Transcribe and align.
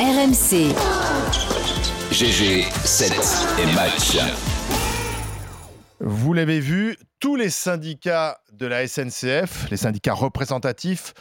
RMC. 0.00 0.76
GG, 2.12 2.62
7 2.84 3.12
et 3.58 3.74
match. 3.74 4.16
Vous 5.98 6.32
l'avez 6.32 6.60
vu, 6.60 6.96
tous 7.18 7.34
les 7.34 7.50
syndicats 7.50 8.38
de 8.52 8.66
la 8.66 8.86
SNCF, 8.86 9.68
les 9.72 9.76
syndicats 9.76 10.14
représentatifs, 10.14 11.14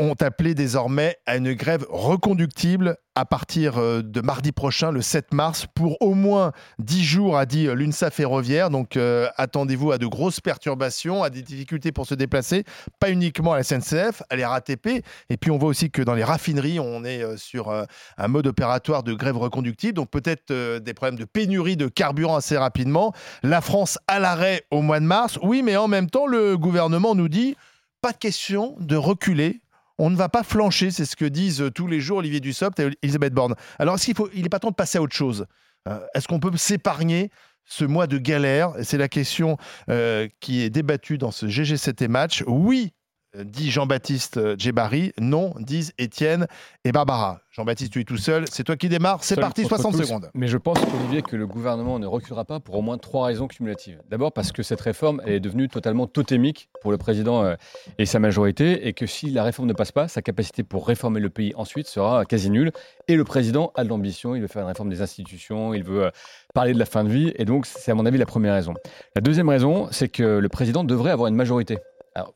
ont 0.00 0.16
appelé 0.20 0.54
désormais 0.54 1.16
à 1.26 1.36
une 1.36 1.52
grève 1.52 1.86
reconductible 1.90 2.96
à 3.14 3.24
partir 3.24 3.76
euh, 3.78 4.02
de 4.02 4.20
mardi 4.20 4.50
prochain, 4.50 4.92
le 4.92 5.02
7 5.02 5.34
mars, 5.34 5.66
pour 5.74 6.00
au 6.00 6.14
moins 6.14 6.52
10 6.78 7.04
jours, 7.04 7.36
a 7.36 7.44
dit 7.44 7.66
l'UNSA 7.66 8.10
ferroviaire. 8.10 8.70
Donc 8.70 8.96
euh, 8.96 9.28
attendez-vous 9.36 9.92
à 9.92 9.98
de 9.98 10.06
grosses 10.06 10.40
perturbations, 10.40 11.22
à 11.22 11.28
des 11.28 11.42
difficultés 11.42 11.92
pour 11.92 12.06
se 12.06 12.14
déplacer, 12.14 12.64
pas 12.98 13.10
uniquement 13.10 13.52
à 13.52 13.58
la 13.58 13.62
SNCF, 13.62 14.22
à 14.30 14.36
la 14.36 14.48
RATP. 14.48 15.04
Et 15.28 15.36
puis 15.36 15.50
on 15.50 15.58
voit 15.58 15.68
aussi 15.68 15.90
que 15.90 16.00
dans 16.02 16.14
les 16.14 16.24
raffineries, 16.24 16.80
on 16.80 17.04
est 17.04 17.22
euh, 17.22 17.36
sur 17.36 17.70
un 17.70 18.28
mode 18.28 18.46
opératoire 18.46 19.02
de 19.02 19.12
grève 19.12 19.36
reconductible. 19.36 19.94
Donc 19.94 20.10
peut-être 20.10 20.78
des 20.78 20.94
problèmes 20.94 21.18
de 21.18 21.24
pénurie 21.24 21.76
de 21.76 21.88
carburant 21.88 22.36
assez 22.36 22.56
rapidement. 22.56 23.12
La 23.42 23.60
France 23.60 23.98
à 24.06 24.18
l'arrêt 24.18 24.64
au 24.70 24.82
mois 24.82 25.00
de 25.00 25.04
mars. 25.04 25.38
Oui, 25.42 25.62
mais 25.62 25.76
en 25.76 25.88
même 25.88 26.08
temps, 26.08 26.26
le 26.26 26.56
gouvernement 26.56 27.14
nous 27.14 27.28
dit 27.28 27.54
pas 28.00 28.12
de 28.12 28.18
question 28.18 28.76
de 28.80 28.96
reculer 28.96 29.60
on 30.00 30.08
ne 30.08 30.16
va 30.16 30.28
pas 30.30 30.42
flancher, 30.42 30.90
c'est 30.90 31.04
ce 31.04 31.14
que 31.14 31.26
disent 31.26 31.62
tous 31.74 31.86
les 31.86 32.00
jours 32.00 32.18
Olivier 32.18 32.40
Dussopt 32.40 32.80
et 32.80 32.90
Elisabeth 33.02 33.34
Borne. 33.34 33.54
Alors, 33.78 33.96
est-ce 33.96 34.06
qu'il 34.06 34.16
faut, 34.16 34.30
il 34.32 34.42
n'est 34.42 34.48
pas 34.48 34.58
temps 34.58 34.70
de 34.70 34.74
passer 34.74 34.98
à 34.98 35.02
autre 35.02 35.14
chose? 35.14 35.46
Euh, 35.88 36.00
Est-ce 36.14 36.26
qu'on 36.26 36.40
peut 36.40 36.50
s'épargner 36.56 37.30
ce 37.66 37.84
mois 37.84 38.06
de 38.06 38.16
galère? 38.16 38.72
C'est 38.82 38.96
la 38.96 39.08
question 39.08 39.58
euh, 39.90 40.26
qui 40.40 40.62
est 40.62 40.70
débattue 40.70 41.18
dans 41.18 41.30
ce 41.30 41.46
GG7 41.46 42.08
match. 42.08 42.42
Oui, 42.46 42.92
euh, 42.92 42.99
dit 43.36 43.70
Jean-Baptiste 43.70 44.36
euh, 44.36 44.56
Djebari. 44.58 45.12
Non, 45.20 45.54
disent 45.58 45.92
Étienne 45.98 46.46
et 46.84 46.92
Barbara. 46.92 47.40
Jean-Baptiste, 47.50 47.92
tu 47.92 48.00
es 48.00 48.04
tout 48.04 48.16
seul. 48.16 48.44
C'est 48.50 48.64
toi 48.64 48.76
qui 48.76 48.88
démarres. 48.88 49.22
C'est 49.22 49.38
parti, 49.38 49.64
60 49.64 49.96
secondes. 49.96 50.30
Mais 50.34 50.46
je 50.46 50.56
pense, 50.56 50.78
Olivier, 51.00 51.22
que 51.22 51.36
le 51.36 51.46
gouvernement 51.46 51.98
ne 51.98 52.06
reculera 52.06 52.44
pas 52.44 52.60
pour 52.60 52.76
au 52.76 52.82
moins 52.82 52.98
trois 52.98 53.26
raisons 53.26 53.48
cumulatives. 53.48 54.00
D'abord, 54.08 54.32
parce 54.32 54.52
que 54.52 54.62
cette 54.62 54.80
réforme 54.80 55.20
elle 55.24 55.34
est 55.34 55.40
devenue 55.40 55.68
totalement 55.68 56.06
totémique 56.06 56.68
pour 56.80 56.90
le 56.90 56.98
président 56.98 57.44
euh, 57.44 57.56
et 57.98 58.06
sa 58.06 58.18
majorité, 58.18 58.86
et 58.88 58.92
que 58.92 59.06
si 59.06 59.30
la 59.30 59.42
réforme 59.42 59.68
ne 59.68 59.72
passe 59.72 59.92
pas, 59.92 60.08
sa 60.08 60.22
capacité 60.22 60.62
pour 60.62 60.86
réformer 60.86 61.20
le 61.20 61.30
pays 61.30 61.52
ensuite 61.56 61.86
sera 61.86 62.24
quasi 62.24 62.50
nulle. 62.50 62.72
Et 63.08 63.16
le 63.16 63.24
président 63.24 63.72
a 63.74 63.84
de 63.84 63.88
l'ambition. 63.88 64.34
Il 64.34 64.42
veut 64.42 64.48
faire 64.48 64.62
une 64.62 64.68
réforme 64.68 64.90
des 64.90 65.02
institutions. 65.02 65.74
Il 65.74 65.82
veut 65.82 66.10
parler 66.54 66.72
de 66.72 66.78
la 66.78 66.86
fin 66.86 67.04
de 67.04 67.08
vie. 67.08 67.32
Et 67.36 67.44
donc, 67.44 67.66
c'est 67.66 67.90
à 67.90 67.94
mon 67.94 68.06
avis 68.06 68.18
la 68.18 68.26
première 68.26 68.54
raison. 68.54 68.74
La 69.14 69.20
deuxième 69.20 69.48
raison, 69.48 69.88
c'est 69.90 70.08
que 70.08 70.22
le 70.22 70.48
président 70.48 70.84
devrait 70.84 71.10
avoir 71.10 71.28
une 71.28 71.34
majorité 71.34 71.78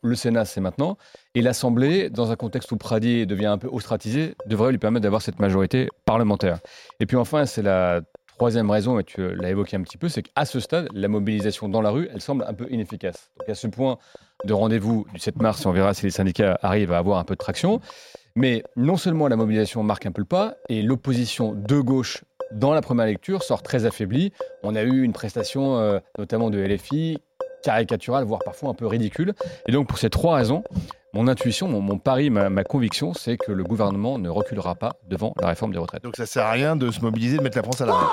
le 0.03 0.15
Sénat, 0.15 0.45
c'est 0.45 0.61
maintenant. 0.61 0.97
Et 1.35 1.43
l'Assemblée, 1.43 2.11
dans 2.11 2.31
un 2.31 2.37
contexte 2.37 2.71
où 2.73 2.77
Pradier 2.77 3.27
devient 3.27 3.47
un 3.47 3.59
peu 3.59 3.69
ostratisé, 3.69 4.35
devrait 4.47 4.71
lui 4.71 4.79
permettre 4.79 5.03
d'avoir 5.03 5.23
cette 5.23 5.41
majorité 5.41 5.89
parlementaire. 6.05 6.59
Et 7.01 7.07
puis 7.07 7.17
enfin, 7.17 7.47
c'est 7.47 7.63
la 7.63 8.03
troisième 8.37 8.71
raison, 8.71 8.99
et 8.99 9.05
tu 9.05 9.35
l'as 9.35 9.51
évoqué 9.51 9.77
un 9.77 9.83
petit 9.83 9.97
peu, 9.97 10.09
c'est 10.09 10.23
qu'à 10.23 10.45
ce 10.45 10.61
stade, 10.61 10.89
la 10.93 11.09
mobilisation 11.09 11.69
dans 11.69 11.81
la 11.81 11.91
rue, 11.91 12.09
elle 12.13 12.21
semble 12.21 12.45
un 12.47 12.55
peu 12.55 12.67
inefficace. 12.71 13.31
Donc 13.39 13.49
à 13.49 13.55
ce 13.55 13.67
point 13.67 13.99
de 14.45 14.53
rendez-vous 14.53 15.07
du 15.13 15.21
7 15.21 15.41
mars, 15.41 15.65
on 15.67 15.73
verra 15.73 15.95
si 15.95 16.05
les 16.05 16.11
syndicats 16.11 16.59
arrivent 16.63 16.93
à 16.93 16.99
avoir 16.99 17.19
un 17.19 17.25
peu 17.25 17.35
de 17.35 17.39
traction. 17.39 17.81
Mais 18.37 18.65
non 18.77 18.97
seulement 18.97 19.29
la 19.29 19.37
mobilisation 19.37 19.85
marque 19.85 20.07
un 20.07 20.13
peu 20.13 20.23
le 20.23 20.27
pas, 20.27 20.57
et 20.69 20.83
l'opposition 20.83 21.53
de 21.53 21.81
gauche 21.81 22.25
dans 22.51 22.75
la 22.75 22.81
première 22.81 23.07
lecture 23.07 23.43
sort 23.43 23.63
très 23.63 23.85
affaiblie. 23.87 24.33
On 24.63 24.75
a 24.75 24.83
eu 24.83 25.03
une 25.03 25.13
prestation 25.13 25.79
euh, 25.79 25.99
notamment 26.19 26.51
de 26.51 26.59
LFI 26.59 27.19
caricatural, 27.65 28.25
voire 28.25 28.41
parfois 28.45 28.71
un 28.71 28.75
peu 28.75 28.87
ridicule. 28.87 29.35
Et 29.67 29.73
donc 29.73 29.89
pour 29.89 29.99
ces 29.99 30.11
trois 30.11 30.37
raisons, 30.37 30.63
mon 31.13 31.29
intuition, 31.29 31.69
mon, 31.69 31.99
pari, 31.99 32.31
ma, 32.31 32.65
conviction, 32.65 33.15
c'est 33.15 33.37
que 33.37 33.53
le 33.53 33.65
gouvernement 33.65 34.19
ne 34.19 34.29
reculera 34.29 34.75
pas 34.75 34.97
devant 35.09 35.35
la 35.41 35.49
réforme 35.49 35.73
des 35.73 35.79
retraites. 35.79 36.03
Donc 36.03 36.17
ça 36.17 36.27
sert 36.27 36.45
à 36.45 36.51
rien 36.51 36.77
de 36.77 36.91
se 36.91 37.01
mobiliser, 37.01 37.39
de 37.39 37.43
mettre 37.43 37.57
la 37.57 37.63
France 37.63 37.81
à 37.81 37.87
l'arrêt. 37.87 38.07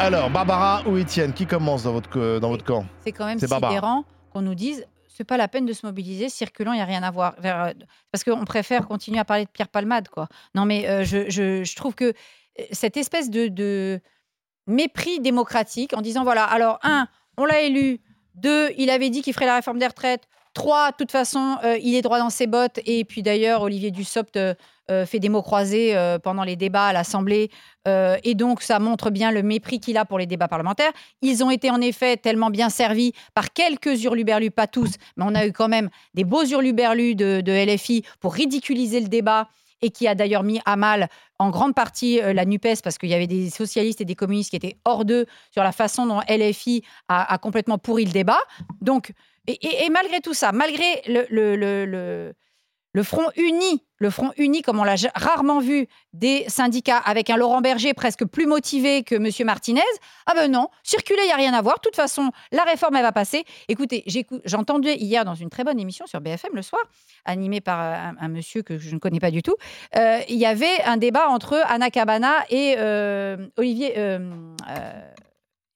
Alors, 0.00 0.30
Barbara 0.30 0.82
ou 0.86 0.96
Étienne, 0.96 1.32
qui 1.32 1.46
commence 1.46 1.82
dans 1.82 1.92
votre, 1.92 2.38
dans 2.38 2.50
votre 2.50 2.64
camp? 2.64 2.84
C'est 3.04 3.12
quand 3.12 3.26
même 3.26 3.38
sidérant 3.38 4.04
qu'on 4.32 4.42
nous 4.42 4.54
dise 4.54 4.86
c'est 5.18 5.24
pas 5.24 5.36
la 5.36 5.48
peine 5.48 5.66
de 5.66 5.72
se 5.72 5.84
mobiliser, 5.84 6.28
circulant, 6.28 6.70
il 6.72 6.76
n'y 6.76 6.80
a 6.80 6.84
rien 6.84 7.02
à 7.02 7.10
voir. 7.10 7.34
Euh, 7.44 7.74
parce 8.12 8.22
qu'on 8.22 8.44
préfère 8.44 8.86
continuer 8.86 9.18
à 9.18 9.24
parler 9.24 9.46
de 9.46 9.50
Pierre 9.50 9.66
Palmade, 9.66 10.08
quoi. 10.08 10.28
Non, 10.54 10.64
mais 10.64 10.88
euh, 10.88 11.02
je, 11.02 11.28
je, 11.28 11.74
trouve 11.74 11.96
que 11.96 12.04
euh, 12.04 12.62
cette 12.70 12.96
espèce 12.96 13.28
de, 13.28 13.48
de, 13.48 14.00
mépris 14.68 15.18
démocratique 15.18 15.92
en 15.92 16.02
disant 16.02 16.22
voilà, 16.22 16.44
alors, 16.44 16.78
un, 16.84 17.08
on 17.36 17.46
l'a 17.46 17.62
élu, 17.62 18.00
deux, 18.38 18.70
il 18.78 18.90
avait 18.90 19.10
dit 19.10 19.22
qu'il 19.22 19.32
ferait 19.34 19.46
la 19.46 19.56
réforme 19.56 19.78
des 19.78 19.86
retraites. 19.86 20.22
Trois, 20.54 20.90
de 20.90 20.96
toute 20.96 21.12
façon, 21.12 21.56
euh, 21.62 21.78
il 21.80 21.94
est 21.94 22.02
droit 22.02 22.18
dans 22.18 22.30
ses 22.30 22.46
bottes. 22.46 22.80
Et 22.84 23.04
puis 23.04 23.22
d'ailleurs, 23.22 23.62
Olivier 23.62 23.90
Dussopt 23.90 24.36
euh, 24.36 24.54
euh, 24.90 25.06
fait 25.06 25.20
des 25.20 25.28
mots 25.28 25.42
croisés 25.42 25.94
pendant 26.24 26.42
les 26.42 26.56
débats 26.56 26.86
à 26.86 26.92
l'Assemblée. 26.92 27.50
et 27.86 28.34
donc, 28.34 28.62
ça 28.62 28.78
montre 28.78 29.10
bien 29.10 29.30
le 29.30 29.42
mépris 29.42 29.80
qu'il 29.80 29.96
a 29.96 30.04
pour 30.04 30.18
les 30.18 30.26
débats 30.26 30.48
parlementaires. 30.48 30.92
Ils 31.22 31.44
ont 31.44 31.50
été 31.50 31.70
en 31.70 31.80
effet 31.80 32.16
tellement 32.16 32.50
bien 32.50 32.70
servis 32.70 33.12
par 33.34 33.52
quelques 33.52 34.02
hurluberlus, 34.02 34.50
pas 34.50 34.66
tous, 34.66 34.96
mais 35.16 35.24
on 35.26 35.34
a 35.34 35.46
eu 35.46 35.52
quand 35.52 35.68
même 35.68 35.90
des 36.14 36.24
beaux 36.24 36.44
hurluberlus 36.44 37.14
de, 37.14 37.40
de 37.40 37.52
LFI 37.52 38.02
pour 38.20 38.34
ridiculiser 38.34 39.00
le 39.00 39.08
débat 39.08 39.48
et 39.82 39.90
qui 39.90 40.08
a 40.08 40.14
d'ailleurs 40.14 40.42
mis 40.42 40.60
à 40.64 40.76
mal 40.76 41.08
en 41.38 41.50
grande 41.50 41.74
partie 41.74 42.20
euh, 42.20 42.32
la 42.32 42.44
NUPES 42.44 42.82
parce 42.82 42.98
qu'il 42.98 43.08
y 43.08 43.14
avait 43.14 43.26
des 43.26 43.50
socialistes 43.50 44.00
et 44.00 44.04
des 44.04 44.14
communistes 44.14 44.50
qui 44.50 44.56
étaient 44.56 44.78
hors 44.84 45.04
d'eux 45.04 45.26
sur 45.50 45.62
la 45.62 45.72
façon 45.72 46.06
dont 46.06 46.20
LFI 46.28 46.82
a, 47.08 47.38
complètement 47.38 47.78
pourri 47.78 48.04
le 48.04 48.12
débat. 48.12 48.38
Donc, 48.80 49.12
et, 49.46 49.88
malgré 49.90 50.20
tout 50.20 50.34
ça, 50.34 50.52
malgré 50.52 51.02
le, 51.06 51.26
le 51.30 51.56
le 51.56 52.34
front 53.02 53.30
uni, 53.36 53.84
le 53.98 54.10
front 54.10 54.32
uni, 54.36 54.62
comme 54.62 54.78
on 54.78 54.84
l'a 54.84 54.94
rarement 55.14 55.60
vu, 55.60 55.86
des 56.12 56.44
syndicats 56.48 56.98
avec 56.98 57.30
un 57.30 57.36
Laurent 57.36 57.60
Berger 57.60 57.94
presque 57.94 58.24
plus 58.24 58.46
motivé 58.46 59.02
que 59.02 59.14
M. 59.14 59.46
Martinez. 59.46 59.80
Ah 60.26 60.32
ben 60.34 60.50
non, 60.50 60.68
circuler, 60.82 61.20
il 61.22 61.26
n'y 61.26 61.32
a 61.32 61.36
rien 61.36 61.52
à 61.52 61.62
voir. 61.62 61.76
De 61.76 61.82
toute 61.82 61.96
façon, 61.96 62.30
la 62.52 62.64
réforme, 62.64 62.96
elle 62.96 63.02
va 63.02 63.12
passer. 63.12 63.44
Écoutez, 63.68 64.04
j'entendais 64.44 64.96
hier 64.96 65.24
dans 65.24 65.34
une 65.34 65.50
très 65.50 65.64
bonne 65.64 65.78
émission 65.78 66.06
sur 66.06 66.20
BFM 66.20 66.54
le 66.54 66.62
soir, 66.62 66.82
animée 67.24 67.60
par 67.60 67.78
un, 67.78 68.28
monsieur 68.28 68.62
que 68.62 68.78
je 68.78 68.94
ne 68.94 68.98
connais 68.98 69.20
pas 69.20 69.30
du 69.30 69.42
tout, 69.42 69.56
euh, 69.96 70.20
il 70.28 70.36
y 70.36 70.46
avait 70.46 70.82
un 70.84 70.96
débat 70.96 71.28
entre 71.28 71.60
Anna 71.66 71.90
Cabana 71.90 72.44
et 72.50 72.76
euh, 72.78 73.48
Olivier. 73.56 73.94
Euh, 73.96 74.18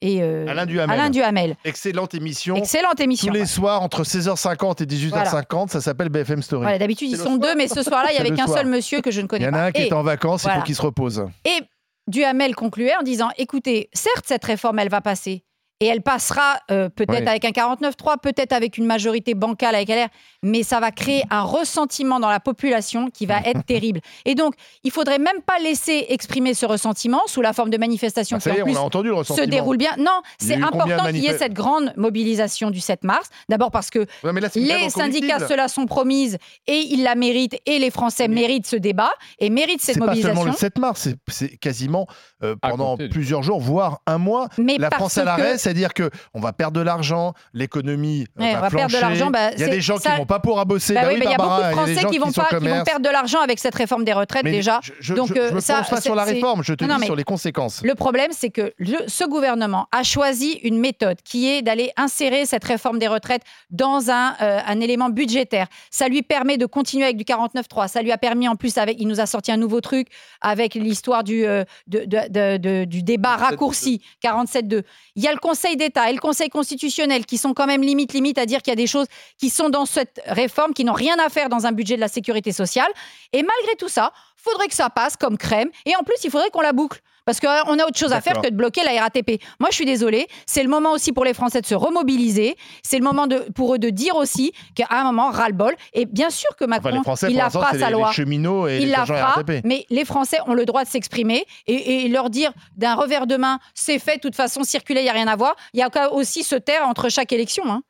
et 0.02 0.20
euh, 0.20 0.46
Alain, 0.48 1.10
Duhamel. 1.10 1.56
Excellente 1.64 2.12
émission. 2.12 2.56
Excellente 2.56 3.00
émission. 3.00 3.28
Tous 3.28 3.38
les 3.38 3.46
soirs 3.46 3.82
entre 3.82 4.02
16h50 4.02 4.82
et 4.82 4.86
18h50, 4.86 5.68
ça 5.68 5.80
s'appelle 5.80 6.08
BFM 6.08 6.42
Story. 6.42 6.78
D'habitude, 6.78 7.08
ils 7.10 7.16
sont 7.16 7.36
deux, 7.36 7.54
mais 7.54 7.68
ce 7.68 7.82
soir-là, 7.82 8.10
il 8.10 8.14
n'y 8.14 8.20
avait 8.20 8.36
qu'un 8.36 8.48
seul 8.48 8.66
monsieur 8.66 9.00
que 9.00 9.10
je 9.10 9.20
ne 9.20 9.28
connais 9.28 9.48
pas. 9.48 9.50
Il 9.50 9.54
y 9.54 9.56
en 9.56 9.62
a 9.62 9.66
un 9.66 9.72
qui 9.72 9.82
est 9.82 9.92
en 9.92 10.02
vacances, 10.02 10.44
il 10.44 10.50
faut 10.50 10.62
qu'il 10.62 10.74
se 10.74 10.82
repose. 10.82 11.24
Et 11.44 11.60
Duhamel 12.08 12.56
concluait 12.56 12.96
en 12.96 13.02
disant 13.02 13.30
écoutez, 13.38 13.88
certes, 13.92 14.24
cette 14.26 14.44
réforme, 14.44 14.80
elle 14.80 14.88
va 14.88 15.00
passer. 15.00 15.44
Et 15.82 15.87
elle 15.87 16.00
passera 16.00 16.60
euh, 16.70 16.88
peut-être 16.88 17.26
avec 17.26 17.44
un 17.44 17.50
49-3, 17.50 18.20
peut-être 18.22 18.53
avec 18.53 18.78
une 18.78 18.87
majorité 18.87 19.34
bancale 19.34 19.75
avec 19.75 19.88
LR, 19.88 20.06
mais 20.44 20.62
ça 20.62 20.78
va 20.78 20.93
créer 20.93 21.25
un 21.28 21.43
ressentiment 21.43 22.20
dans 22.20 22.31
la 22.31 22.38
population 22.38 23.10
qui 23.10 23.26
va 23.26 23.41
être 23.41 23.65
terrible. 23.66 24.00
Et 24.25 24.37
donc, 24.37 24.54
il 24.84 24.93
faudrait 24.93 25.19
même 25.19 25.43
pas 25.44 25.59
laisser 25.59 26.06
exprimer 26.10 26.54
ce 26.54 26.66
ressentiment 26.66 27.22
sous 27.26 27.41
la 27.41 27.53
forme 27.53 27.70
de 27.70 27.78
manifestations 27.78 28.38
bah, 28.44 28.53
qui 28.54 28.76
en 28.76 28.84
entendu 28.84 29.09
le 29.09 29.25
se 29.25 29.41
déroule 29.44 29.76
bien. 29.76 29.91
Non, 29.98 30.22
c'est 30.38 30.54
important 30.54 31.06
qu'il 31.06 31.19
y 31.19 31.26
ait 31.26 31.37
cette 31.37 31.53
grande 31.53 31.93
mobilisation 31.97 32.70
du 32.70 32.78
7 32.78 33.03
mars. 33.03 33.28
D'abord 33.49 33.72
parce 33.72 33.91
que 33.91 34.06
les 34.54 34.88
syndicats 34.88 35.49
se 35.49 35.54
la 35.54 35.66
sont 35.66 35.87
promises 35.87 36.38
et 36.69 36.78
ils 36.78 37.03
la 37.03 37.16
méritent 37.16 37.60
et 37.66 37.81
les 37.81 37.91
Français 37.91 38.28
méritent 38.28 38.69
ce 38.69 38.76
débat 38.76 39.10
et 39.41 39.50
méritent 39.50 39.82
cette 39.82 39.97
mobilisation. 39.97 40.28
C'est 40.28 40.31
pas 40.31 40.37
seulement 40.37 40.53
le 40.53 40.56
7 40.56 40.78
mars, 40.78 41.09
c'est 41.26 41.56
quasiment 41.56 42.06
euh, 42.44 42.54
pendant 42.62 42.97
plusieurs 42.97 43.43
jours, 43.43 43.59
voire 43.59 44.00
un 44.06 44.19
mois. 44.19 44.49
Mais 44.59 44.76
la 44.78 44.88
France 44.88 45.19
à 45.19 45.25
l'arrêt, 45.25 45.59
c'est-à-dire 45.72 45.94
que 45.94 46.10
on 46.34 46.41
va 46.41 46.53
perdre 46.53 46.78
de 46.78 46.84
l'argent, 46.84 47.33
l'économie 47.55 48.27
euh, 48.41 48.53
va, 48.56 48.69
perdre 48.69 48.94
de 48.94 49.00
l'argent. 49.00 49.31
Bah, 49.31 49.53
il 49.55 49.60
y 49.60 49.65
a 49.65 49.69
des 49.69 49.81
gens 49.81 49.97
qui 49.97 50.03
qui 50.03 50.16
vont 50.16 50.27
pas 50.27 50.38
pouvoir 50.38 50.66
bosser. 50.66 50.94
Bah 50.94 51.05
bah 51.05 51.12
il 51.15 51.22
y 51.22 51.27
a 51.27 51.37
beaucoup 51.37 51.62
de 51.62 51.72
Français 51.72 52.05
qui, 52.10 52.19
vont 52.19 52.31
pas, 52.31 52.49
qui 52.49 52.69
vont 52.69 52.84
perdre 52.84 53.06
de 53.06 53.10
l'argent 53.10 53.41
avec 53.41 53.59
cette 53.59 53.75
réforme 53.75 54.05
des 54.05 54.12
retraites 54.12 54.44
déjà. 54.44 54.81
Je, 55.00 55.15
Donc 55.15 55.28
je, 55.28 55.61
ça, 55.61 55.81
me 55.81 55.88
pas 55.88 56.00
sur 56.00 56.14
la 56.14 56.25
réforme, 56.25 56.62
je 56.62 56.75
te 56.75 56.85
dis 56.85 57.05
sur 57.05 57.17
les 57.17 57.25
conséquences. 57.25 57.81
Le 57.82 57.94
problème, 57.94 58.31
c'est 58.32 58.50
que 58.50 58.75
ce 59.06 59.25
gouvernement 59.25 59.87
a 59.93 60.02
choisi 60.02 60.52
une 60.62 60.79
méthode 60.79 61.19
qui 61.25 61.49
est 61.49 61.62
d'aller 61.62 61.91
insérer 61.96 62.44
cette 62.44 62.64
réforme 62.64 62.99
des 62.99 63.08
retraites 63.08 63.43
dans 63.70 64.11
un, 64.11 64.35
euh, 64.43 64.61
un 64.67 64.81
élément 64.81 65.08
budgétaire. 65.08 65.69
Ça 65.91 66.08
lui 66.08 66.23
permet 66.23 66.58
de 66.58 66.67
continuer 66.67 67.05
avec 67.05 67.17
du 67.17 67.25
49.3. 67.25 67.88
Ça 67.88 68.02
lui 68.02 68.12
a 68.12 68.19
permis 68.19 68.49
en 68.49 68.56
plus 68.56 68.76
avec, 68.76 69.00
il 69.00 69.08
nous 69.08 69.20
a 69.20 69.26
sorti 69.26 69.52
un 69.52 69.56
nouveau 69.56 69.81
truc 69.81 70.08
avec 70.41 70.75
l'histoire 70.75 71.25
du, 71.25 71.44
euh, 71.44 71.64
de, 71.87 72.85
du 72.85 73.02
débat 73.02 73.37
raccourci 73.37 74.02
47.2. 74.23 74.82
Il 75.17 75.23
y 75.23 75.29
a 75.29 75.32
le 75.32 75.38
Conseil 75.38 75.62
Conseil 75.62 75.76
d'État 75.76 76.11
et 76.11 76.12
le 76.12 76.19
Conseil 76.19 76.49
constitutionnel 76.49 77.25
qui 77.25 77.38
sont 77.38 77.55
quand 77.55 77.69
même 77.69 77.82
limite 77.82 78.12
limite 78.12 78.37
à 78.37 78.47
dire 78.47 78.62
qu'il 78.62 78.73
y 78.73 78.75
a 78.75 78.76
des 78.76 78.88
choses 78.88 79.06
qui 79.38 79.49
sont 79.49 79.69
dans 79.69 79.87
cette 79.87 80.20
réforme 80.26 80.75
qui 80.75 80.85
n'ont 80.85 80.93
rien 80.93 81.14
à 81.25 81.29
faire 81.29 81.49
dans 81.49 81.67
un 81.67 81.73
budget 81.73 81.94
de 81.94 82.00
la 82.00 82.09
sécurité 82.09 82.50
sociale. 82.50 82.91
Et 83.32 83.44
malgré 83.44 83.76
tout 83.79 83.88
ça, 83.88 84.12
faudrait 84.35 84.67
que 84.67 84.75
ça 84.75 84.91
passe 84.91 85.17
comme 85.17 85.38
crème. 85.38 85.70
Et 85.87 85.94
en 85.94 86.03
plus, 86.03 86.17
il 86.25 86.32
faudrait 86.32 86.50
qu'on 86.50 86.62
la 86.62 86.73
boucle. 86.73 87.00
Parce 87.24 87.38
qu'on 87.40 87.48
a 87.48 87.84
autre 87.86 87.96
chose 87.98 88.12
à 88.12 88.20
faire 88.20 88.40
que 88.40 88.48
de 88.50 88.54
bloquer 88.56 88.82
la 88.82 89.00
RATP. 89.02 89.40
Moi, 89.60 89.69
je 89.70 89.76
suis 89.76 89.84
désolée. 89.84 90.26
C'est 90.46 90.62
le 90.62 90.69
moment 90.69 90.92
aussi 90.92 91.12
pour 91.12 91.24
les 91.24 91.34
Français 91.34 91.60
de 91.60 91.66
se 91.66 91.74
remobiliser. 91.74 92.56
C'est 92.82 92.98
le 92.98 93.04
moment 93.04 93.26
de, 93.26 93.36
pour 93.54 93.74
eux 93.74 93.78
de 93.78 93.90
dire 93.90 94.16
aussi 94.16 94.52
qu'à 94.74 94.86
un 94.90 95.04
moment, 95.04 95.30
ras-le-bol. 95.30 95.74
Et 95.92 96.06
bien 96.06 96.30
sûr 96.30 96.50
que 96.56 96.64
Macron, 96.64 96.88
Enfin, 96.88 96.96
les 96.96 97.02
Français, 97.02 97.26
il 97.30 97.36
la 97.36 97.50
fera 97.50 97.70
sa 97.78 97.86
les, 97.90 97.92
loi. 97.92 98.08
les 98.08 98.14
cheminots 98.14 98.66
et 98.69 98.78
il 98.78 98.86
les 98.86 98.90
la 98.90 99.02
agents 99.02 99.14
fera, 99.14 99.26
RATP. 99.34 99.60
mais 99.64 99.86
les 99.90 100.04
Français 100.04 100.38
ont 100.46 100.54
le 100.54 100.64
droit 100.64 100.82
de 100.84 100.88
s'exprimer 100.88 101.44
et, 101.66 102.04
et 102.04 102.08
leur 102.08 102.28
dire 102.30 102.52
d'un 102.76 102.94
revers 102.94 103.26
de 103.26 103.36
main, 103.36 103.58
c'est 103.74 103.98
fait, 103.98 104.16
de 104.16 104.20
toute 104.20 104.34
façon, 104.36 104.64
circuler, 104.64 105.00
il 105.00 105.04
n'y 105.04 105.10
a 105.10 105.14
rien 105.14 105.28
à 105.28 105.36
voir. 105.36 105.54
Il 105.74 105.80
y 105.80 105.82
a 105.82 105.90
qu'à 105.90 106.12
aussi 106.12 106.42
se 106.42 106.56
taire 106.56 106.86
entre 106.88 107.08
chaque 107.08 107.32
élection. 107.32 107.64
hein. 107.70 107.82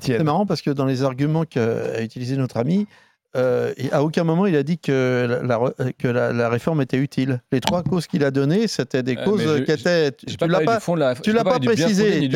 C'est 0.00 0.22
marrant 0.22 0.46
parce 0.46 0.62
que 0.62 0.70
dans 0.70 0.86
les 0.86 1.02
arguments 1.02 1.44
qu'a 1.44 2.00
utilisé 2.02 2.36
notre 2.36 2.56
ami, 2.56 2.86
euh, 3.36 3.72
et 3.76 3.90
à 3.92 4.02
aucun 4.04 4.22
moment 4.24 4.46
il 4.46 4.54
a 4.56 4.62
dit 4.62 4.78
que 4.78 5.40
la, 5.42 5.58
que 5.98 6.08
la, 6.08 6.32
la 6.32 6.48
réforme 6.48 6.80
était 6.82 6.96
utile. 6.98 7.42
Les 7.52 7.60
trois 7.60 7.82
causes 7.82 8.06
qu'il 8.06 8.24
a 8.24 8.30
données, 8.30 8.68
c'était 8.68 9.02
des 9.02 9.16
Euh, 9.16 9.24
causes 9.24 9.42
je- 9.42 9.62
qui 9.62 9.72
étaient. 9.72 10.12
Tu 10.12 10.36
l'as 10.46 10.60
pas, 10.60 10.80
tu 11.22 11.32
l'as 11.32 11.44
pas 11.44 11.58
précisé. 11.58 12.28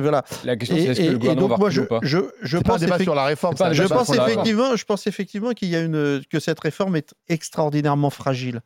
voilà. 0.00 0.24
La 0.44 0.56
question, 0.56 0.76
c'est 0.76 0.82
est-ce 0.84 1.00
que 1.00 1.10
le 1.12 1.18
gouvernement 1.18 1.48
donc 1.48 1.58
moi 1.58 1.70
je, 1.70 1.82
ou 1.82 1.86
pas 1.86 2.00
je, 2.02 2.18
je 2.42 2.58
pas 2.58 2.70
un 2.70 2.72
pense 2.74 2.80
débat 2.80 2.98
sur 2.98 3.14
la 3.14 3.24
réforme. 3.24 3.54
Pas 3.56 3.72
je 3.72 3.82
pense 3.84 4.10
effectivement, 4.10 4.76
je 4.76 4.84
pense 4.84 5.06
effectivement 5.06 5.52
qu'il 5.52 5.68
y 5.68 5.76
a 5.76 5.80
une 5.80 6.20
que 6.30 6.40
cette 6.40 6.60
réforme 6.60 6.96
est 6.96 7.14
extraordinairement 7.28 8.10
fragile 8.10 8.60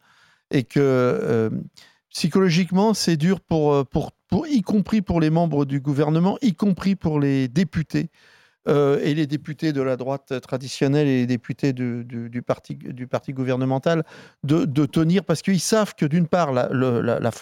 et 0.50 0.64
que 0.64 0.80
euh, 0.80 1.50
psychologiquement 2.10 2.94
c'est 2.94 3.16
dur 3.16 3.40
pour, 3.40 3.86
pour 3.86 4.12
pour 4.28 4.46
y 4.46 4.62
compris 4.62 5.02
pour 5.02 5.20
les 5.20 5.30
membres 5.30 5.64
du 5.64 5.80
gouvernement, 5.80 6.38
y 6.40 6.54
compris 6.54 6.94
pour 6.96 7.18
les 7.20 7.48
députés 7.48 8.10
euh, 8.68 9.00
et 9.02 9.14
les 9.14 9.26
députés 9.26 9.72
de 9.72 9.82
la 9.82 9.96
droite 9.96 10.40
traditionnelle 10.40 11.06
et 11.06 11.20
les 11.20 11.26
députés 11.26 11.72
du, 11.72 12.42
parti 12.46 12.74
du 12.74 13.06
parti 13.06 13.32
gouvernemental 13.32 14.04
de, 14.44 14.86
tenir 14.86 15.24
parce 15.24 15.42
qu'ils 15.42 15.60
savent 15.60 15.94
que 15.94 16.06
d'une 16.06 16.26
part 16.26 16.52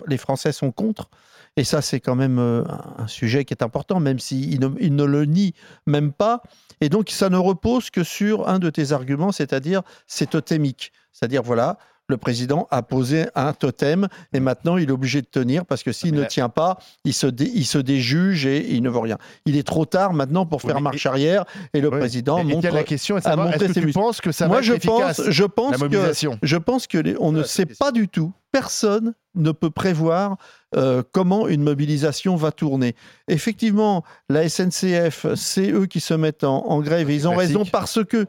les 0.06 0.18
Français 0.18 0.52
sont 0.52 0.70
contre 0.70 1.10
et 1.56 1.64
ça 1.64 1.82
c'est 1.82 2.00
quand 2.00 2.14
même 2.14 2.38
euh, 2.38 2.62
un 2.98 3.06
sujet 3.06 3.44
qui 3.44 3.52
est 3.52 3.62
important 3.62 4.00
même 4.00 4.18
s'ils 4.18 4.60
ne, 4.60 4.68
ne 4.68 5.04
le 5.04 5.24
nient 5.24 5.54
même 5.86 6.12
pas 6.12 6.42
et 6.80 6.88
donc, 6.88 7.10
ça 7.10 7.28
ne 7.28 7.36
repose 7.36 7.90
que 7.90 8.04
sur 8.04 8.48
un 8.48 8.58
de 8.58 8.70
tes 8.70 8.92
arguments, 8.92 9.32
c'est-à-dire 9.32 9.82
c'est 10.06 10.30
totémique. 10.30 10.92
C'est-à-dire, 11.12 11.42
voilà, 11.42 11.78
le 12.08 12.16
président 12.16 12.66
a 12.70 12.82
posé 12.82 13.26
un 13.34 13.52
totem 13.52 14.08
et 14.32 14.40
maintenant 14.40 14.78
il 14.78 14.88
est 14.88 14.92
obligé 14.92 15.20
de 15.20 15.26
tenir 15.26 15.66
parce 15.66 15.82
que 15.82 15.92
s'il 15.92 16.12
mais 16.14 16.20
ne 16.22 16.24
tient 16.24 16.48
pas, 16.48 16.78
il 17.04 17.12
se, 17.12 17.26
dé- 17.26 17.50
il 17.54 17.66
se 17.66 17.76
déjuge 17.78 18.46
et 18.46 18.72
il 18.74 18.82
ne 18.82 18.88
vaut 18.88 19.02
rien. 19.02 19.18
Il 19.44 19.56
est 19.56 19.62
trop 19.66 19.84
tard 19.84 20.14
maintenant 20.14 20.46
pour 20.46 20.62
faire 20.62 20.80
marche 20.80 21.04
arrière 21.06 21.44
et 21.74 21.80
le 21.80 21.90
Oui. 21.92 21.98
président 21.98 22.38
Et- 22.38 22.44
montre. 22.44 22.68
La 22.68 22.82
question 22.84 23.18
est 23.18 23.20
savoir, 23.20 23.48
est-ce 23.54 23.64
que 23.64 23.72
ses 23.74 23.80
tu 23.82 23.92
penses 23.92 24.20
que 24.22 24.32
ça 24.32 24.46
Moi, 24.48 24.56
va 24.56 24.62
je 24.62 24.72
être 24.72 24.86
efficace, 24.86 25.16
pense, 25.18 25.30
je 25.30 25.44
pense 25.44 25.70
la 25.72 25.76
que 25.76 25.82
mobilisation? 25.82 26.38
je 26.42 26.56
pense 26.56 26.86
que 26.86 26.98
les- 26.98 27.16
on 27.20 27.28
ne 27.32 27.38
Voilà, 27.38 27.46
sait 27.48 27.66
pas 27.66 27.92
du 27.92 28.08
tout, 28.08 28.32
personne 28.52 29.12
ne 29.34 29.52
peut 29.52 29.70
prévoir 29.70 30.36
euh, 30.76 31.02
comment 31.12 31.48
une 31.48 31.62
mobilisation 31.62 32.36
va 32.36 32.52
tourner. 32.52 32.94
Effectivement, 33.28 34.04
la 34.28 34.48
SNCF, 34.48 35.26
c'est 35.34 35.70
eux 35.70 35.86
qui 35.86 36.00
se 36.00 36.12
mettent 36.14 36.44
en, 36.44 36.66
en 36.66 36.80
grève 36.80 37.08
et 37.10 37.14
ils 37.14 37.26
ont 37.28 37.34
raison 37.36 37.64
parce 37.64 38.04
que 38.04 38.26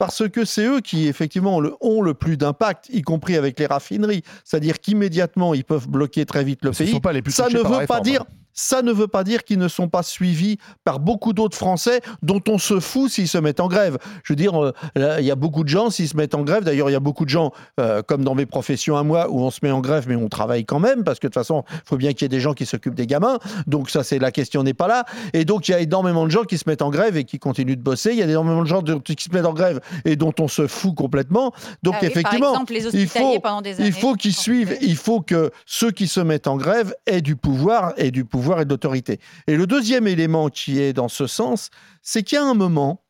parce 0.00 0.26
que 0.30 0.46
c'est 0.46 0.64
eux 0.64 0.80
qui 0.80 1.08
effectivement 1.08 1.58
ont 1.58 1.60
le, 1.60 1.74
ont 1.82 2.00
le 2.00 2.14
plus 2.14 2.38
d'impact, 2.38 2.88
y 2.88 3.02
compris 3.02 3.36
avec 3.36 3.58
les 3.58 3.66
raffineries. 3.66 4.22
C'est-à-dire 4.44 4.80
qu'immédiatement 4.80 5.52
ils 5.52 5.62
peuvent 5.62 5.88
bloquer 5.88 6.24
très 6.24 6.42
vite 6.42 6.64
le 6.64 6.72
Ce 6.72 6.84
pays. 6.84 6.92
sont 6.92 7.00
pas 7.00 7.12
les 7.12 7.20
plus 7.20 7.32
Ça 7.32 7.50
ne 7.50 7.58
veut 7.58 7.86
pas 7.86 8.00
dire 8.00 8.24
ça 8.60 8.82
ne 8.82 8.92
veut 8.92 9.08
pas 9.08 9.24
dire 9.24 9.44
qu'ils 9.44 9.58
ne 9.58 9.68
sont 9.68 9.88
pas 9.88 10.02
suivis 10.02 10.58
par 10.84 11.00
beaucoup 11.00 11.32
d'autres 11.32 11.56
Français 11.56 12.00
dont 12.22 12.42
on 12.48 12.58
se 12.58 12.78
fout 12.78 13.10
s'ils 13.10 13.26
se 13.28 13.38
mettent 13.38 13.60
en 13.60 13.68
grève. 13.68 13.96
Je 14.22 14.32
veux 14.32 14.36
dire, 14.36 14.54
euh, 14.62 14.72
il 15.18 15.24
y 15.24 15.30
a 15.30 15.34
beaucoup 15.34 15.64
de 15.64 15.68
gens 15.68 15.88
s'ils 15.88 16.08
se 16.08 16.16
mettent 16.16 16.34
en 16.34 16.42
grève. 16.42 16.62
D'ailleurs, 16.64 16.90
il 16.90 16.92
y 16.92 16.96
a 16.96 17.00
beaucoup 17.00 17.24
de 17.24 17.30
gens, 17.30 17.52
euh, 17.80 18.02
comme 18.02 18.22
dans 18.22 18.34
mes 18.34 18.44
professions 18.46 18.96
à 18.96 19.02
moi, 19.02 19.30
où 19.30 19.40
on 19.40 19.50
se 19.50 19.60
met 19.62 19.70
en 19.70 19.80
grève, 19.80 20.04
mais 20.08 20.14
on 20.16 20.28
travaille 20.28 20.64
quand 20.66 20.78
même, 20.78 21.04
parce 21.04 21.18
que 21.18 21.26
de 21.26 21.30
toute 21.30 21.34
façon, 21.40 21.64
il 21.72 21.80
faut 21.86 21.96
bien 21.96 22.12
qu'il 22.12 22.22
y 22.22 22.26
ait 22.26 22.28
des 22.28 22.40
gens 22.40 22.52
qui 22.52 22.66
s'occupent 22.66 22.94
des 22.94 23.06
gamins. 23.06 23.38
Donc 23.66 23.88
ça, 23.88 24.02
c'est 24.04 24.18
la 24.18 24.30
question 24.30 24.62
n'est 24.62 24.74
pas 24.74 24.88
là. 24.88 25.04
Et 25.32 25.44
donc, 25.46 25.68
il 25.68 25.72
y 25.72 25.74
a 25.74 25.80
énormément 25.80 26.26
de 26.26 26.30
gens 26.30 26.42
qui 26.44 26.58
se 26.58 26.64
mettent 26.66 26.82
en 26.82 26.90
grève 26.90 27.16
et 27.16 27.24
qui 27.24 27.38
continuent 27.38 27.76
de 27.76 27.82
bosser. 27.82 28.10
Il 28.12 28.18
y 28.18 28.22
a 28.22 28.26
énormément 28.26 28.62
de 28.62 28.66
gens 28.68 28.82
de- 28.82 28.94
qui 28.96 29.16
se 29.18 29.32
mettent 29.34 29.46
en 29.46 29.54
grève 29.54 29.80
et 30.04 30.16
dont 30.16 30.34
on 30.38 30.48
se 30.48 30.66
fout 30.66 30.94
complètement. 30.94 31.52
Donc, 31.82 31.94
Ah 31.96 32.00
oui, 32.02 32.08
effectivement, 32.08 32.52
par 32.52 32.62
exemple, 32.62 32.72
les 32.74 32.86
il 33.00 33.08
faut- 33.08 33.40
pendant 33.40 33.62
des 33.62 33.76
années. 33.78 33.86
il 33.86 33.92
faut 33.92 34.14
qu'ils 34.14 34.34
suivent, 34.34 34.76
il 34.82 34.96
faut 34.96 35.20
que 35.20 35.50
ceux 35.66 35.90
qui 35.92 36.08
se 36.08 36.20
mettent 36.20 36.46
en 36.48 36.56
grève 36.56 36.94
aient 37.06 37.22
du 37.22 37.36
pouvoir 37.36 37.92
et 37.96 38.10
du 38.10 38.24
pouvoir 38.24 38.49
et 38.58 38.64
de 38.64 38.70
l'autorité. 38.70 39.20
Et 39.46 39.56
le 39.56 39.66
deuxième 39.66 40.08
élément 40.08 40.48
qui 40.48 40.80
est 40.80 40.92
dans 40.92 41.08
ce 41.08 41.26
sens, 41.26 41.70
c'est 42.02 42.22
qu'il 42.22 42.36
y 42.36 42.40
a 42.40 42.44
un 42.44 42.54
moment, 42.54 43.04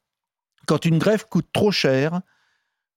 quand 0.67 0.85
une 0.85 0.99
grève 0.99 1.27
coûte 1.29 1.49
trop 1.53 1.71
cher, 1.71 2.21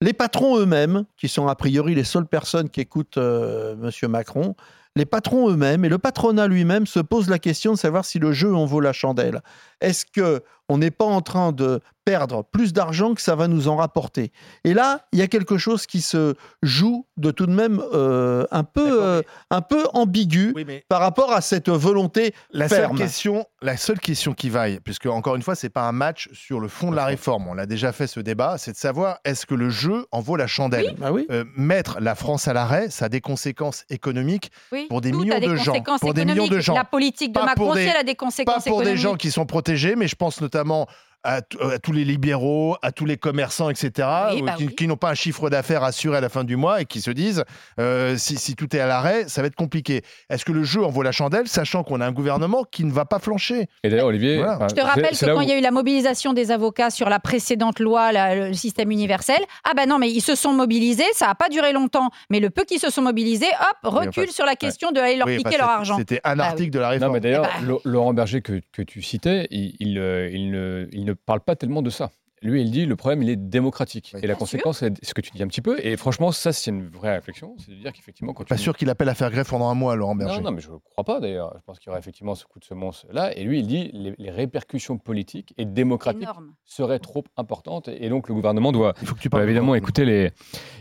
les 0.01 0.13
patrons 0.13 0.57
eux-mêmes, 0.57 1.06
qui 1.16 1.30
sont 1.30 1.48
a 1.48 1.56
priori 1.56 1.95
les 1.95 2.04
seules 2.04 2.28
personnes 2.28 2.69
qui 2.69 2.81
écoutent 2.81 3.18
euh, 3.18 3.75
Monsieur 3.78 4.10
Macron, 4.10 4.56
les 4.95 5.06
patrons 5.06 5.50
eux-mêmes 5.50 5.86
et 5.86 5.90
le 5.90 5.98
patronat 5.98 6.48
lui-même 6.48 6.86
se 6.88 7.00
posent 7.00 7.30
la 7.30 7.40
question 7.40 7.74
de 7.74 7.78
savoir 7.78 8.06
si 8.06 8.19
le 8.19 8.31
jeu 8.31 8.54
en 8.56 8.66
vaut 8.66 8.80
la 8.80 8.94
chandelle. 8.94 9.42
Est-ce 9.81 10.06
que 10.06 10.42
on 10.69 10.78
n'est 10.78 10.92
pas 10.92 11.04
en 11.06 11.19
train 11.22 11.51
de 11.51 11.81
perdre 12.06 12.44
plus 12.44 12.72
d'argent 12.74 13.13
que 13.16 13.22
ça 13.22 13.36
va 13.36 13.48
nous 13.50 13.68
en 13.68 13.75
rapporter? 13.75 14.31
Et 14.63 14.74
là, 14.74 15.06
il 15.12 15.19
y 15.19 15.22
a 15.22 15.28
quelque 15.28 15.57
chose 15.57 15.86
qui 15.86 16.00
se 16.00 16.36
joue 16.62 17.06
de 17.18 17.31
tout 17.31 17.45
de 17.48 17.51
même 17.51 17.81
euh, 17.94 18.45
un 18.50 18.63
peu, 18.63 19.04
euh, 19.04 19.22
un 19.50 19.60
peu 19.62 19.84
ambigu 19.94 20.54
Oui, 20.56 20.63
mais 20.66 20.86
par 20.88 21.01
rapport 21.01 21.34
à 21.34 21.42
cette 21.42 21.69
volonté 21.69 22.34
la 22.51 22.69
ferme. 22.69 22.98
seule 22.98 23.06
question, 23.06 23.46
la 23.62 23.75
seule 23.75 24.00
question 24.00 24.34
qui 24.34 24.50
vaille, 24.50 24.80
puisque 24.80 25.06
encore 25.07 25.36
une 25.36 25.42
fois, 25.42 25.56
c'est 25.56 25.69
pas 25.69 25.84
un 25.84 25.92
match 25.92 26.30
sur 26.31 26.60
le 26.62 26.69
fond 26.69 26.92
de 26.92 26.96
la 26.96 27.06
réforme. 27.06 27.48
On 27.48 27.54
l'a 27.54 27.66
déjà 27.66 27.92
fait 27.92 28.07
ce 28.07 28.22
débat, 28.22 28.57
c'est 28.57 28.72
de 28.72 28.78
savoir 28.78 29.18
est-ce 29.25 29.46
que 29.46 29.56
le 29.56 29.69
jeu 29.69 30.06
en 30.12 30.22
vaut 30.22 30.38
la 30.38 30.48
chandelle? 30.48 30.96
Ah 31.04 31.12
oui 31.12 31.25
Euh, 31.30 31.44
mettre 31.57 32.00
la 32.00 32.16
France 32.16 32.48
à 32.48 32.54
l'arrêt, 32.54 32.89
ça 32.89 33.06
a 33.06 33.10
des 33.10 33.22
conséquences 33.22 33.84
économiques, 33.89 34.50
Oui, 34.72 34.82
pour 34.89 35.01
des 35.01 35.12
tout 35.12 35.19
millions 35.19 35.35
a 35.35 35.39
des 35.39 35.47
de 35.47 35.56
gens, 35.56 35.71
conséquences 35.71 36.00
pour 36.00 36.13
des 36.13 36.25
millions 36.25 36.44
de 36.44 36.47
économiques. 36.47 36.65
gens. 36.65 36.74
La 36.75 36.83
politique 36.83 37.31
de 37.33 37.39
Pas 37.39 37.45
Macron, 37.45 37.65
pour 37.65 37.75
des- 37.75 37.81
elle 37.83 37.97
a 37.97 38.03
des 38.03 38.15
pas 38.15 38.25
conséquences 38.25 38.63
pour 38.65 38.77
des 38.80 38.83
économiques. 38.89 39.01
gens 39.01 39.15
qui 39.15 39.31
sont 39.31 39.45
protégés, 39.45 39.95
mais 39.95 40.07
je 40.07 40.15
pense 40.15 40.41
notamment 40.41 40.88
à, 41.24 41.42
t- 41.42 41.58
à 41.62 41.80
tous 41.80 41.92
les 41.94 42.04
libéraux, 42.06 42.75
à 42.81 42.92
tous 42.92 43.06
les 43.06 43.18
commerçants, 43.18 43.70
etc., 43.70 43.92
Oui, 44.31 44.42
euh, 44.42 44.46
bah 44.46 44.54
qui, 44.58 44.66
oui. 44.68 44.75
qui 44.75 44.88
n'ont 44.88 44.98
pas 44.98 45.10
un 45.12 45.14
chiffre 45.16 45.50
d'affaires 45.50 45.84
assuré 45.84 46.18
à 46.18 46.22
la 46.22 46.30
fin 46.30 46.44
du 46.44 46.56
mois 46.56 46.81
et 46.81 46.86
qui 46.86 47.02
se 47.02 47.12
disent 47.12 47.44
euh, 47.80 48.18
si, 48.18 48.38
si 48.38 48.56
tout 48.56 48.75
est 48.75 48.80
à 48.80 48.88
l'arrêt, 48.88 49.25
ça 49.28 49.42
va 49.42 49.48
être 49.48 49.56
compliqué. 49.56 50.02
Est-ce 50.30 50.46
que 50.46 50.52
le 50.52 50.64
jeu 50.64 50.84
en 50.84 50.90
vaut 50.90 51.04
la 51.04 51.12
chandelle, 51.12 51.48
sachant 51.48 51.84
qu'on 51.84 52.02
a 52.02 52.06
un 52.08 52.12
gouvernement 52.12 52.64
qui 52.70 52.84
ne 52.84 52.92
va 52.92 53.06
pas 53.06 53.20
flancher? 53.20 53.68
Et 53.84 53.90
d'ailleurs, 53.90 54.08
Olivier, 54.08 54.38
Voilà. 54.38 54.56
enfin, 54.58 54.68
Je 54.70 54.75
te 54.75 54.81
rappelle 54.81 55.18
que 55.18 55.25
quand 55.25 55.38
où- 55.40 55.42
il 55.42 55.50
y 55.50 55.52
a 55.54 55.58
eu 55.58 55.62
la 55.62 55.72
mobilisation 55.72 56.34
des 56.34 56.52
avocats 56.52 56.90
sur 56.90 57.10
la 57.10 57.20
précédente 57.20 57.80
loi, 57.80 58.12
la- 58.12 58.36
le 58.50 58.54
système 58.54 58.92
universel, 58.92 59.40
ah 59.64 59.72
ben 59.75 59.88
non, 59.88 60.00
mais 60.00 60.10
ils 60.12 60.22
se 60.22 60.36
sont 60.36 60.54
mobilisés, 60.54 61.04
ça 61.14 61.28
n'a 61.28 61.36
pas 61.36 61.50
duré 61.50 61.74
longtemps, 61.74 62.10
mais 62.30 62.40
le 62.40 62.50
peu 62.50 62.64
qui 62.64 62.80
se 62.80 62.90
sont 62.90 63.02
mobilisés, 63.02 63.48
hop, 63.60 63.94
Oui, 63.94 64.00
recule 64.08 64.24
enfin, 64.24 64.31
sur 64.31 64.46
la 64.46 64.56
question 64.56 64.92
de 64.92 65.00
aller 65.00 65.16
leur 65.16 65.28
Oui, 65.28 65.38
piquer 65.38 65.50
enfin, 65.50 65.58
leur 65.60 65.70
argent. 65.70 65.98
C'était 65.98 66.20
un 66.24 66.36
Bah 66.36 66.46
article 66.46 66.72
de 66.72 66.80
la 66.80 66.90
réforme. 66.90 67.08
Non, 67.10 67.14
mais 67.14 67.20
d'ailleurs, 67.20 67.48
Eh 67.62 67.66
Lo- 67.66 67.81
Laurent 67.86 68.14
Berger 68.14 68.42
que, 68.42 68.62
que 68.72 68.81
tu 68.81 69.02
citais, 69.02 69.48
il, 69.52 69.74
il, 69.80 69.98
euh, 69.98 70.30
il 70.31 70.52
ne, 70.52 70.88
il 70.92 71.06
parle 71.15 71.42
pas 71.42 71.56
tellement 71.56 71.81
de 71.81 71.89
ça. 71.89 72.12
Lui, 72.44 72.62
il 72.62 72.72
dit 72.72 72.86
le 72.86 72.95
problème, 72.95 73.24
il 73.24 73.30
est 73.30 73.36
démocratique. 73.36 74.12
Oui. 74.13 74.19
Et 74.24 74.28
la 74.28 74.34
Bien 74.34 74.40
conséquence, 74.40 74.80
c'est 74.80 74.94
ce 75.06 75.13
que 75.13 75.22
tu 75.22 75.31
dis 75.31 75.42
un 75.44 75.48
petit 75.48 75.62
peu. 75.62 75.78
Et 75.86 75.95
franchement, 75.98 76.31
ça, 76.31 76.51
c'est 76.54 76.72
une 76.72 76.88
vraie 76.90 77.16
réflexion. 77.16 77.56
C'est 77.57 77.72
de 77.72 77.75
dire 77.78 77.94
qu'effectivement, 77.94 78.34
quand 78.34 78.44
tu 78.44 78.50
Pas 78.50 78.57
sûr 78.57 78.75
qu'il 78.75 78.90
appelle 78.90 79.10
à 79.10 79.15
faire 79.15 79.32
grève 79.32 79.48
pendant 79.48 79.70
un 79.70 79.74
mois, 79.75 79.96
Laurent 79.96 80.15
Berger. 80.15 80.38
Non, 80.38 80.44
non, 80.44 80.51
mais 80.51 80.62
je 80.62 80.72
ne 80.72 80.77
crois 80.77 81.03
pas 81.03 81.20
d'ailleurs. 81.20 81.53
Je 81.56 81.62
pense 81.65 81.79
qu'il 81.79 81.88
y 81.88 81.89
aura 81.91 82.00
effectivement 82.00 82.36
ce 82.36 82.46
coup 82.46 82.60
de 82.60 82.65
semonce-là. 82.65 83.36
Et 83.38 83.44
lui, 83.44 83.60
il 83.60 83.67
dit 83.67 83.89
les, 83.94 84.13
les 84.17 84.32
répercussions 84.32 84.98
politiques 84.98 85.53
et 85.58 85.65
démocratiques 85.65 86.24
Énorme. 86.24 86.53
seraient 86.65 87.00
trop 87.00 87.24
importantes. 87.38 87.88
Et 87.88 88.10
donc, 88.10 88.27
le 88.27 88.34
gouvernement 88.36 88.72
doit, 88.72 88.94
Il 89.01 89.08
faut 89.08 89.15
que 89.15 89.20
tu 89.22 89.29
doit 89.29 89.39
parles. 89.39 89.50
évidemment 89.50 89.75
écouter 89.75 90.06
les, 90.06 90.32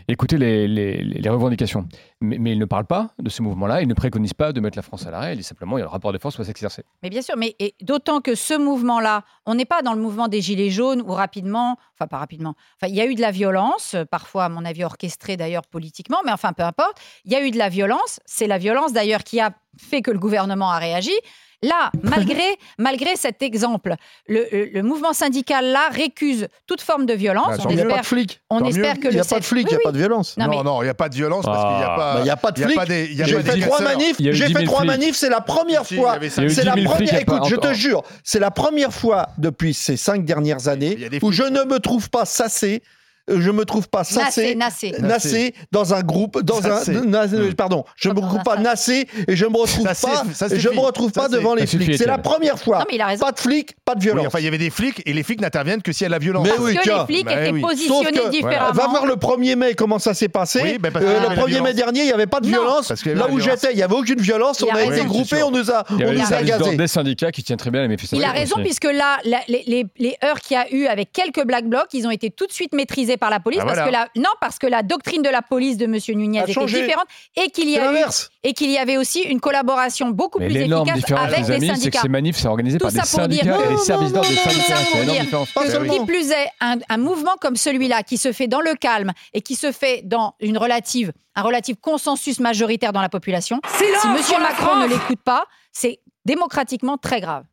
écouter 0.07 0.37
les, 0.37 0.67
les- 0.67 1.03
les- 1.03 1.19
les 1.21 1.29
revendications. 1.29 1.87
Mais, 2.21 2.37
mais 2.39 2.51
il 2.53 2.59
ne 2.59 2.65
parle 2.65 2.85
pas 2.85 3.11
de 3.19 3.29
ce 3.29 3.41
mouvement-là. 3.41 3.81
Il 3.81 3.87
ne 3.87 3.93
préconise 3.93 4.33
pas 4.33 4.53
de 4.53 4.59
mettre 4.59 4.77
la 4.77 4.81
France 4.81 5.05
à 5.07 5.11
l'arrêt. 5.11 5.33
Il 5.33 5.37
dit 5.37 5.43
simplement 5.43 5.77
il 5.77 5.81
y 5.81 5.83
a 5.83 5.85
le 5.85 5.89
rapport 5.91 6.11
de 6.13 6.17
force 6.17 6.35
doit 6.37 6.45
s'exercer. 6.45 6.83
Mais 7.03 7.09
bien 7.09 7.21
sûr, 7.21 7.35
mais 7.37 7.55
d'autant 7.81 8.21
que 8.21 8.35
ce 8.35 8.57
mouvement-là, 8.57 9.23
on 9.45 9.55
n'est 9.55 9.65
pas 9.65 9.81
dans 9.81 9.93
le 9.93 10.01
mouvement 10.01 10.27
des 10.27 10.41
Gilets 10.41 10.69
jaunes 10.69 11.01
où 11.01 11.11
rapidement, 11.11 11.52
enfin 11.55 12.07
pas 12.07 12.17
rapidement, 12.17 12.55
enfin 12.75 12.87
il 12.87 12.95
y 12.95 13.01
a 13.01 13.05
eu 13.05 13.15
de 13.15 13.21
la 13.21 13.31
violence, 13.31 13.95
euh, 13.95 14.05
parfois 14.05 14.45
à 14.45 14.49
mon 14.49 14.65
avis 14.65 14.83
orchestrée 14.83 15.37
d'ailleurs 15.37 15.67
politiquement, 15.67 16.19
mais 16.25 16.31
enfin 16.31 16.53
peu 16.53 16.63
importe, 16.63 16.99
il 17.25 17.31
y 17.31 17.35
a 17.35 17.45
eu 17.45 17.51
de 17.51 17.57
la 17.57 17.69
violence, 17.69 18.19
c'est 18.25 18.47
la 18.47 18.57
violence 18.57 18.93
d'ailleurs 18.93 19.23
qui 19.23 19.39
a 19.39 19.53
fait 19.77 20.01
que 20.01 20.11
le 20.11 20.19
gouvernement 20.19 20.71
a 20.71 20.79
réagi. 20.79 21.13
Là, 21.63 21.91
malgré, 22.03 22.43
malgré 22.77 23.15
cet 23.15 23.41
exemple, 23.41 23.95
le, 24.27 24.81
mouvement 24.81 25.13
syndical 25.13 25.65
là 25.71 25.89
récuse 25.91 26.47
toute 26.67 26.81
forme 26.81 27.05
de 27.05 27.13
violence. 27.13 27.47
Bah, 27.47 27.55
on 27.59 27.63
tant 27.63 27.69
Il 27.69 27.75
n'y 27.75 27.81
a 27.81 27.85
pas 27.85 27.89
espère, 27.89 28.01
de 28.01 28.05
flics. 28.05 28.41
on 28.49 28.59
tant 28.59 28.65
espère 28.65 28.95
mieux. 28.95 29.01
que 29.01 29.07
Il 29.07 29.13
n'y 29.13 29.19
a 29.19 29.23
le 29.23 29.29
pas 29.29 29.39
de 29.39 29.43
7 29.43 29.45
flics, 29.45 29.67
il 29.67 29.69
n'y 29.69 29.73
a 29.73 29.77
Oui, 29.77 29.83
pas 29.85 29.91
de 29.91 29.97
violence. 29.97 30.37
Non, 30.37 30.47
mais- 30.49 30.63
Non, 30.63 30.81
il 30.81 30.85
n'y 30.85 30.89
a 30.89 30.93
pas 30.93 31.09
de 31.09 31.15
violence 31.15 31.45
parce 31.45 31.63
qu'il 31.65 31.77
n'y 31.77 31.83
a 31.83 31.93
Ah. 31.93 31.95
pas. 31.95 32.13
Bah, 32.13 32.19
Il 32.19 32.23
n'y 32.23 32.29
a 32.29 32.37
pas 32.37 32.51
de 32.51 32.63
a 32.63 33.25
J'ai 33.25 33.41
fait 33.41 33.59
trois 33.61 33.81
manifs. 33.81 34.17
J'ai 34.19 34.31
10 34.31 34.39
fait 34.41 34.47
000 34.59 34.65
trois 34.65 34.83
manifs. 34.83 35.15
C'est 35.15 35.29
la 35.29 35.41
première 35.41 35.85
fois. 35.85 36.17
C'est 36.29 36.45
10 36.45 36.63
la 36.63 36.73
000 36.75 36.93
flics 36.95 37.09
il 37.11 37.19
y 37.19 37.25
première. 37.25 37.43
Écoute, 37.45 37.49
je 37.49 37.55
te 37.55 37.73
jure, 37.73 38.03
c'est 38.23 38.39
la 38.39 38.51
première 38.51 38.93
fois 38.93 39.29
depuis 39.37 39.73
ces 39.73 39.97
cinq 39.97 40.25
dernières 40.25 40.67
années 40.67 40.97
où 41.21 41.31
je 41.31 41.43
ne 41.43 41.63
me 41.63 41.79
trouve 41.79 42.09
pas 42.09 42.25
sassé 42.25 42.81
euh, 42.83 42.87
je 43.27 43.51
me 43.51 43.63
trouve 43.65 43.87
pas 43.89 43.99
Nassé, 43.99 44.13
sassé, 44.15 44.55
nassé. 44.55 44.93
nassé 44.99 45.53
dans 45.71 45.93
un 45.93 46.01
groupe, 46.01 46.41
dans 46.43 46.65
un, 46.67 46.83
na- 47.05 47.23
euh, 47.23 47.51
pardon, 47.53 47.85
je 47.95 48.09
me 48.09 48.19
retrouve 48.19 48.43
pas 48.43 48.57
nassé 48.57 49.07
et 49.27 49.35
je 49.35 49.45
me 49.45 49.57
retrouve 49.57 49.87
Ça, 49.93 50.07
pas, 50.07 50.23
ça, 50.33 50.47
je 50.53 50.69
me 50.69 50.79
retrouve 50.79 51.11
Ça, 51.13 51.21
pas 51.21 51.29
devant 51.29 51.55
les 51.55 51.65
flics. 51.65 51.97
C'est 51.97 52.05
la 52.05 52.17
première 52.17 52.59
fois. 52.59 52.79
Non, 52.79 52.85
mais 52.89 52.95
il 52.95 53.01
a 53.01 53.07
raison. 53.07 53.25
Pas 53.25 53.31
de 53.31 53.39
flics, 53.39 53.75
pas 53.85 53.95
de 53.95 53.99
Oui, 53.99 54.05
violence. 54.07 54.27
enfin, 54.27 54.39
il 54.39 54.45
y 54.45 54.47
avait 54.47 54.57
des 54.57 54.69
flics 54.69 55.01
et 55.05 55.13
les 55.13 55.23
flics 55.23 55.39
n'interviennent 55.41 55.81
que 55.81 55.91
s'il 55.93 56.03
y 56.03 56.05
a 56.05 56.09
de 56.09 56.11
la 56.13 56.19
violence. 56.19 56.43
Mais 56.43 56.49
Parce 56.49 56.61
oui, 56.63 56.75
que 56.75 56.81
tiens. 56.83 57.05
les 57.07 57.13
flics 57.15 57.25
Bah 57.25 57.41
étaient 57.41 57.51
oui. 57.51 57.61
positionnés 57.61 58.09
Sauf 58.17 58.25
que- 58.25 58.29
différemment. 58.31 58.71
Va 58.73 58.87
voir 58.87 59.05
le 59.05 59.15
1er 59.15 59.55
mai 59.55 59.73
comment 59.75 59.99
ça 59.99 60.13
s'est 60.13 60.27
passé. 60.29 60.59
Oui, 60.61 60.77
bah, 60.77 60.89
parce 60.91 61.05
Euh, 61.05 61.19
le 61.19 61.25
avait 61.27 61.35
la 61.35 61.41
1er 61.41 61.61
mai 61.61 61.73
dernier, 61.73 62.01
il 62.01 62.05
n'y 62.07 62.11
avait 62.11 62.27
pas 62.27 62.39
de 62.41 62.47
Non. 62.47 62.51
violence. 62.59 62.87
Parce 62.89 63.05
Là 63.05 63.27
où 63.29 63.39
j'étais, 63.39 63.71
il 63.71 63.77
n'y 63.77 63.83
avait 63.83 63.95
aucune 63.95 64.19
violence. 64.19 64.61
On 64.63 64.67
a 64.73 64.79
a 64.79 64.83
été 64.83 65.05
groupés, 65.05 65.43
on 65.43 65.51
nous 65.51 65.71
a, 65.71 65.83
on 65.89 65.93
nous 65.95 66.33
a 66.33 66.43
gazés. 66.43 66.75
des 66.75 66.87
syndicats 66.87 67.31
qui 67.31 67.41
tiennent 67.43 67.57
très 67.57 67.71
bien 67.71 67.81
les 67.81 67.87
manifestations. 67.87 68.21
Il 68.21 68.29
a 68.29 68.31
raison, 68.33 68.57
puisque 68.61 68.83
là, 68.85 69.17
les, 69.47 69.85
heurts 70.25 70.41
qu'il 70.41 70.55
y 70.55 70.59
a 70.59 70.71
eu 70.73 70.87
avec 70.87 71.11
quelques 71.13 71.45
black 71.45 71.67
blocs, 71.69 71.87
ils 71.93 72.05
ont 72.05 72.11
été 72.11 72.29
tout 72.29 72.47
de 72.47 72.51
suite 72.51 72.73
maîtrisés 72.73 73.12
par 73.17 73.29
la 73.29 73.39
police. 73.39 73.59
Ah, 73.61 73.65
parce 73.65 73.79
voilà. 73.79 74.05
que 74.07 74.17
la, 74.17 74.21
non, 74.23 74.29
parce 74.41 74.59
que 74.59 74.67
la 74.67 74.83
doctrine 74.83 75.21
de 75.21 75.29
la 75.29 75.41
police 75.41 75.77
de 75.77 75.85
M. 75.85 75.97
Nunez 76.17 76.39
A 76.39 76.43
était 76.43 76.53
changé. 76.53 76.81
différente 76.81 77.05
et 77.35 77.49
qu'il 77.49 77.69
y, 77.69 77.77
a 77.77 77.91
eu- 77.93 78.05
et 78.43 78.53
qu'il 78.53 78.69
y 78.71 78.77
avait 78.77 78.97
aussi 78.97 79.21
une 79.21 79.39
collaboration 79.39 80.09
beaucoup 80.09 80.39
Mais 80.39 80.47
plus 80.47 80.57
efficace 80.57 80.93
différence, 80.95 81.23
avec 81.25 81.39
les 81.39 81.43
les 81.43 81.53
amis, 81.53 81.59
c'est 81.67 81.71
que 81.71 81.75
syndicats. 81.75 81.99
ces 82.01 82.09
manifs, 82.09 82.37
c'est 82.37 82.47
organisé 82.47 82.77
Tout 82.77 82.83
par 82.85 82.91
des 82.91 82.99
pour 82.99 83.07
syndicats 83.07 83.57
et 83.65 83.69
les 83.69 83.77
services 83.77 84.13
d'ordre 84.13 84.29
des 84.29 84.35
syndicats. 84.35 84.63
ça 84.63 84.75
pour 84.75 84.85
C'est 84.93 85.03
énorme 85.03 85.19
différence. 85.19 85.49
Seulement. 85.71 85.93
qui 85.93 86.05
plus 86.05 86.31
est, 86.31 86.47
un, 86.61 86.75
un 86.89 86.97
mouvement 86.97 87.35
comme 87.39 87.55
celui-là, 87.55 88.03
qui 88.03 88.17
se 88.17 88.31
fait 88.31 88.47
dans 88.47 88.61
le 88.61 88.73
calme 88.75 89.11
et 89.33 89.41
qui 89.41 89.55
se 89.55 89.71
fait 89.71 90.01
dans 90.03 90.35
une 90.39 90.57
relative, 90.57 91.11
un 91.35 91.41
relatif 91.41 91.77
consensus 91.81 92.39
majoritaire 92.39 92.93
dans 92.93 93.01
la 93.01 93.09
population, 93.09 93.59
si 93.77 93.83
M. 93.85 94.41
Macron 94.41 94.75
ne 94.77 94.87
l'écoute 94.87 95.21
pas, 95.23 95.45
c'est 95.71 95.99
démocratiquement 96.25 96.97
très 96.97 97.21
grave. 97.21 97.43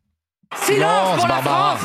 Silence, 0.55 1.25
Barbara. 1.27 1.77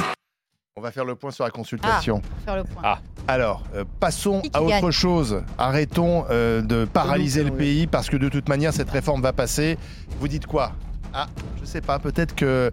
On 0.79 0.83
va 0.83 0.91
faire 0.91 1.07
le 1.07 1.15
point 1.15 1.31
sur 1.31 1.43
la 1.43 1.49
consultation. 1.51 2.21
Faire 2.45 2.57
le 2.57 2.65
point. 2.65 2.83
Ah. 2.85 2.99
Alors, 3.29 3.65
euh, 3.75 3.87
passons 3.99 4.43
Qui 4.43 4.51
qui 4.51 4.59
à 4.59 4.63
autre 4.63 4.69
gagne 4.69 4.91
chose. 4.91 5.43
Arrêtons 5.57 6.27
euh, 6.29 6.61
de 6.61 6.85
paralyser 6.85 7.45
le 7.45 7.51
pays 7.51 7.87
parce 7.87 8.11
que 8.11 8.19
de 8.19 8.29
toute 8.29 8.47
manière, 8.51 8.75
cette 8.75 8.91
réforme 8.91 9.23
va 9.23 9.33
passer. 9.33 9.79
Vous 10.21 10.29
dites 10.29 10.47
quoi? 10.47 10.73
Ah, 11.15 11.29
je 11.59 11.65
sais 11.65 11.81
pas, 11.81 11.99
peut-être 11.99 12.35
que 12.35 12.71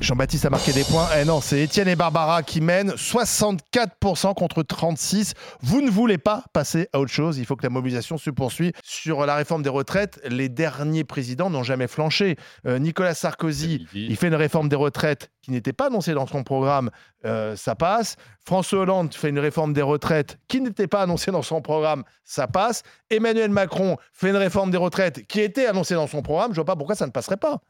Jean-Baptiste 0.00 0.46
a 0.46 0.50
marqué 0.50 0.72
des 0.72 0.84
points. 0.84 1.08
Eh 1.20 1.24
non, 1.24 1.40
c'est 1.40 1.60
Étienne 1.60 1.88
et 1.88 1.96
Barbara 1.96 2.44
qui 2.44 2.60
mènent 2.60 2.92
64% 2.92 4.32
contre 4.34 4.62
36%. 4.62 5.32
Vous 5.60 5.80
ne 5.80 5.90
voulez 5.90 6.18
pas 6.18 6.44
passer 6.52 6.88
à 6.92 7.00
autre 7.00 7.10
chose. 7.10 7.38
Il 7.38 7.44
faut 7.44 7.56
que 7.56 7.64
la 7.64 7.68
mobilisation 7.68 8.16
se 8.16 8.30
poursuive. 8.30 8.72
Sur 8.84 9.26
la 9.26 9.34
réforme 9.34 9.62
des 9.62 9.68
retraites, 9.68 10.20
les 10.24 10.48
derniers 10.48 11.02
présidents 11.02 11.50
n'ont 11.50 11.64
jamais 11.64 11.88
flanché. 11.88 12.36
Euh, 12.66 12.78
Nicolas 12.78 13.14
Sarkozy, 13.14 13.86
il 13.92 14.16
fait 14.16 14.28
une 14.28 14.36
réforme 14.36 14.68
des 14.68 14.76
retraites 14.76 15.30
qui 15.42 15.50
n'était 15.50 15.72
pas 15.72 15.86
annoncée 15.86 16.14
dans 16.14 16.26
son 16.26 16.44
programme, 16.44 16.90
euh, 17.24 17.56
ça 17.56 17.74
passe. 17.74 18.16
François 18.44 18.80
Hollande 18.80 19.14
fait 19.14 19.30
une 19.30 19.38
réforme 19.38 19.72
des 19.72 19.82
retraites 19.82 20.38
qui 20.46 20.60
n'était 20.60 20.86
pas 20.86 21.02
annoncée 21.02 21.32
dans 21.32 21.42
son 21.42 21.60
programme, 21.60 22.04
ça 22.24 22.46
passe. 22.46 22.82
Emmanuel 23.10 23.50
Macron 23.50 23.96
fait 24.12 24.30
une 24.30 24.36
réforme 24.36 24.70
des 24.70 24.76
retraites 24.76 25.26
qui 25.26 25.40
était 25.40 25.66
annoncée 25.66 25.94
dans 25.94 26.06
son 26.06 26.22
programme, 26.22 26.52
je 26.52 26.56
vois 26.56 26.64
pas 26.64 26.76
pourquoi 26.76 26.94
ça 26.94 27.06
ne 27.06 27.10
passerait 27.10 27.36
pas. 27.36 27.62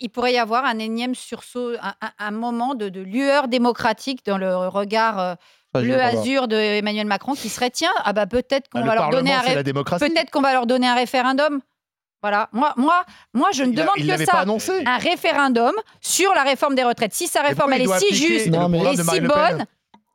Il 0.00 0.08
pourrait 0.10 0.32
y 0.32 0.38
avoir 0.38 0.64
un 0.64 0.78
énième 0.78 1.14
sursaut, 1.14 1.72
un, 1.82 1.94
un- 2.00 2.10
un 2.18 2.30
moment 2.30 2.74
de, 2.74 2.88
de 2.88 3.00
lueur 3.00 3.48
démocratique 3.48 4.24
dans 4.26 4.38
le 4.38 4.54
regard 4.68 5.18
euh, 5.18 5.34
bleu 5.74 6.00
azur 6.00 6.48
de 6.48 6.56
Emmanuel 6.56 7.06
Macron 7.06 7.34
qui 7.34 7.48
serait 7.48 7.70
tiens, 7.70 7.92
ah 8.04 8.12
bah 8.12 8.26
peut-être 8.26 8.68
qu'on 8.68 8.80
Bah, 8.80 8.86
va 8.86 8.94
le 8.94 9.00
leur 9.00 9.10
donner 9.10 9.32
un 9.32 9.42
peut-être 9.42 10.30
qu'on 10.30 10.40
va 10.40 10.52
leur 10.52 10.66
donner 10.66 10.88
un 10.88 10.94
référendum. 10.94 11.60
Voilà, 12.20 12.48
moi, 12.52 12.72
moi, 12.76 13.04
moi, 13.32 13.50
je 13.52 13.62
ne 13.62 13.72
Il 13.72 13.78
a- 13.78 13.82
demande 13.82 13.94
il 13.98 14.08
que 14.16 14.24
ça. 14.24 14.32
pas 14.32 14.38
annoncé. 14.40 14.82
Un 14.84 14.98
référendum 14.98 15.72
sur 16.00 16.34
la 16.34 16.42
réforme 16.42 16.74
des 16.74 16.82
retraites. 16.82 17.14
Si 17.14 17.28
sa 17.28 17.42
réforme 17.42 17.72
elle 17.74 17.82
est 17.82 17.98
si 18.00 18.12
juste 18.14 18.48
Non, 18.48 18.68
mais- 18.68 18.80
et 18.92 18.96
si 18.96 19.20
bonne, 19.20 19.64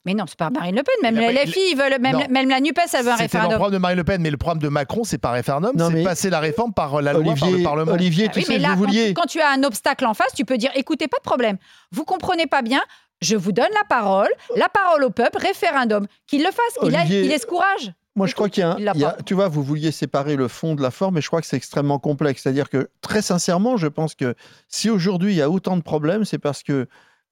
mais 0.05 0.13
non, 0.13 0.25
c'est 0.27 0.37
pas 0.37 0.49
Marine 0.49 0.75
Le 0.75 0.83
Pen. 0.83 0.93
Même 1.01 1.15
Il 1.15 1.37
a 1.37 1.43
les 1.45 1.51
ils 1.55 1.75
veulent, 1.77 1.99
même, 2.01 2.13
Non. 2.17 2.23
même 2.29 2.49
la 2.49 2.59
Nupes, 2.59 2.77
elle 2.77 3.03
veut 3.03 3.11
un 3.11 3.17
C'était 3.17 3.17
le 3.17 3.21
référendum. 3.23 3.49
programme 3.51 3.71
de 3.73 3.77
Marine 3.77 3.97
Le 3.97 4.03
Pen, 4.03 4.21
mais 4.21 4.31
le 4.31 4.37
programme 4.37 4.61
de 4.61 4.67
Macron, 4.69 5.03
c'est 5.03 5.17
pas 5.17 5.31
référendum, 5.31 5.71
Non, 5.75 5.87
c'est 5.87 5.93
mais- 5.95 6.03
passer 6.03 6.29
la 6.29 6.39
réforme 6.39 6.73
par 6.73 7.01
la 7.01 7.13
loi, 7.13 7.23
par 7.23 7.35
le 7.35 7.41
Olivier, 7.47 7.63
Parlement. 7.63 7.91
Olivier, 7.93 8.25
Ah 8.29 8.33
tu 8.33 8.39
oui, 8.39 8.45
mais 8.49 8.57
là, 8.59 8.69
vous 8.69 8.73
quand, 8.83 8.87
vouliez. 8.87 9.13
quand 9.13 9.25
tu 9.27 9.39
as 9.41 9.49
un 9.51 9.63
obstacle 9.63 10.05
en 10.05 10.13
face, 10.13 10.33
tu 10.35 10.45
peux 10.45 10.57
dire 10.57 10.71
écoutez, 10.75 11.07
pas 11.07 11.17
de 11.17 11.23
problème. 11.23 11.57
Vous 11.91 12.03
comprenez 12.03 12.47
pas 12.47 12.61
bien, 12.61 12.81
je 13.21 13.35
vous 13.35 13.51
donne 13.53 13.71
la 13.73 13.83
parole, 13.87 14.29
la 14.55 14.67
parole 14.69 15.03
au 15.05 15.09
peuple, 15.09 15.37
référendum. 15.39 16.05
Qu'il 16.27 16.41
le 16.43 16.51
fasse, 16.51 16.77
il, 16.83 16.95
a, 16.95 16.99
Olivier- 16.99 17.23
il 17.25 17.31
ait 17.31 17.37
ce 17.39 17.45
courage. 17.45 17.93
Moi, 18.15 18.27
je 18.27 18.35
crois 18.35 18.47
qu'il 18.47 18.61
y 18.61 18.63
a, 18.63 18.73
un- 18.73 18.77
Il 18.77 18.83
l'a 18.83 18.91
il 18.93 19.01
y 19.01 19.05
a- 19.05 19.11
pas. 19.11 19.23
tu 19.23 19.33
vois, 19.33 19.47
vous 19.47 19.63
vouliez 19.63 19.91
séparer 19.91 20.35
le 20.35 20.47
fond 20.47 20.75
de 20.75 20.83
la 20.83 20.91
forme, 20.91 21.15
mais 21.15 21.21
je 21.21 21.27
crois 21.27 21.41
que 21.41 21.47
c'est 21.47 21.57
extrêmement 21.57 21.97
complexe. 21.97 22.43
C'est-à-dire 22.43 22.69
que, 22.69 22.89
très 23.01 23.23
sincèrement, 23.23 23.75
je 23.77 23.87
pense 23.87 24.13
que 24.13 24.35
si 24.67 24.91
aujourd'hui 24.91 25.33
il 25.33 25.37
y 25.37 25.41
a 25.41 25.49
autant 25.49 25.77
de 25.77 25.81
problèmes, 25.81 26.23
c'est 26.23 26.37
parce 26.37 26.61
que 26.61 26.87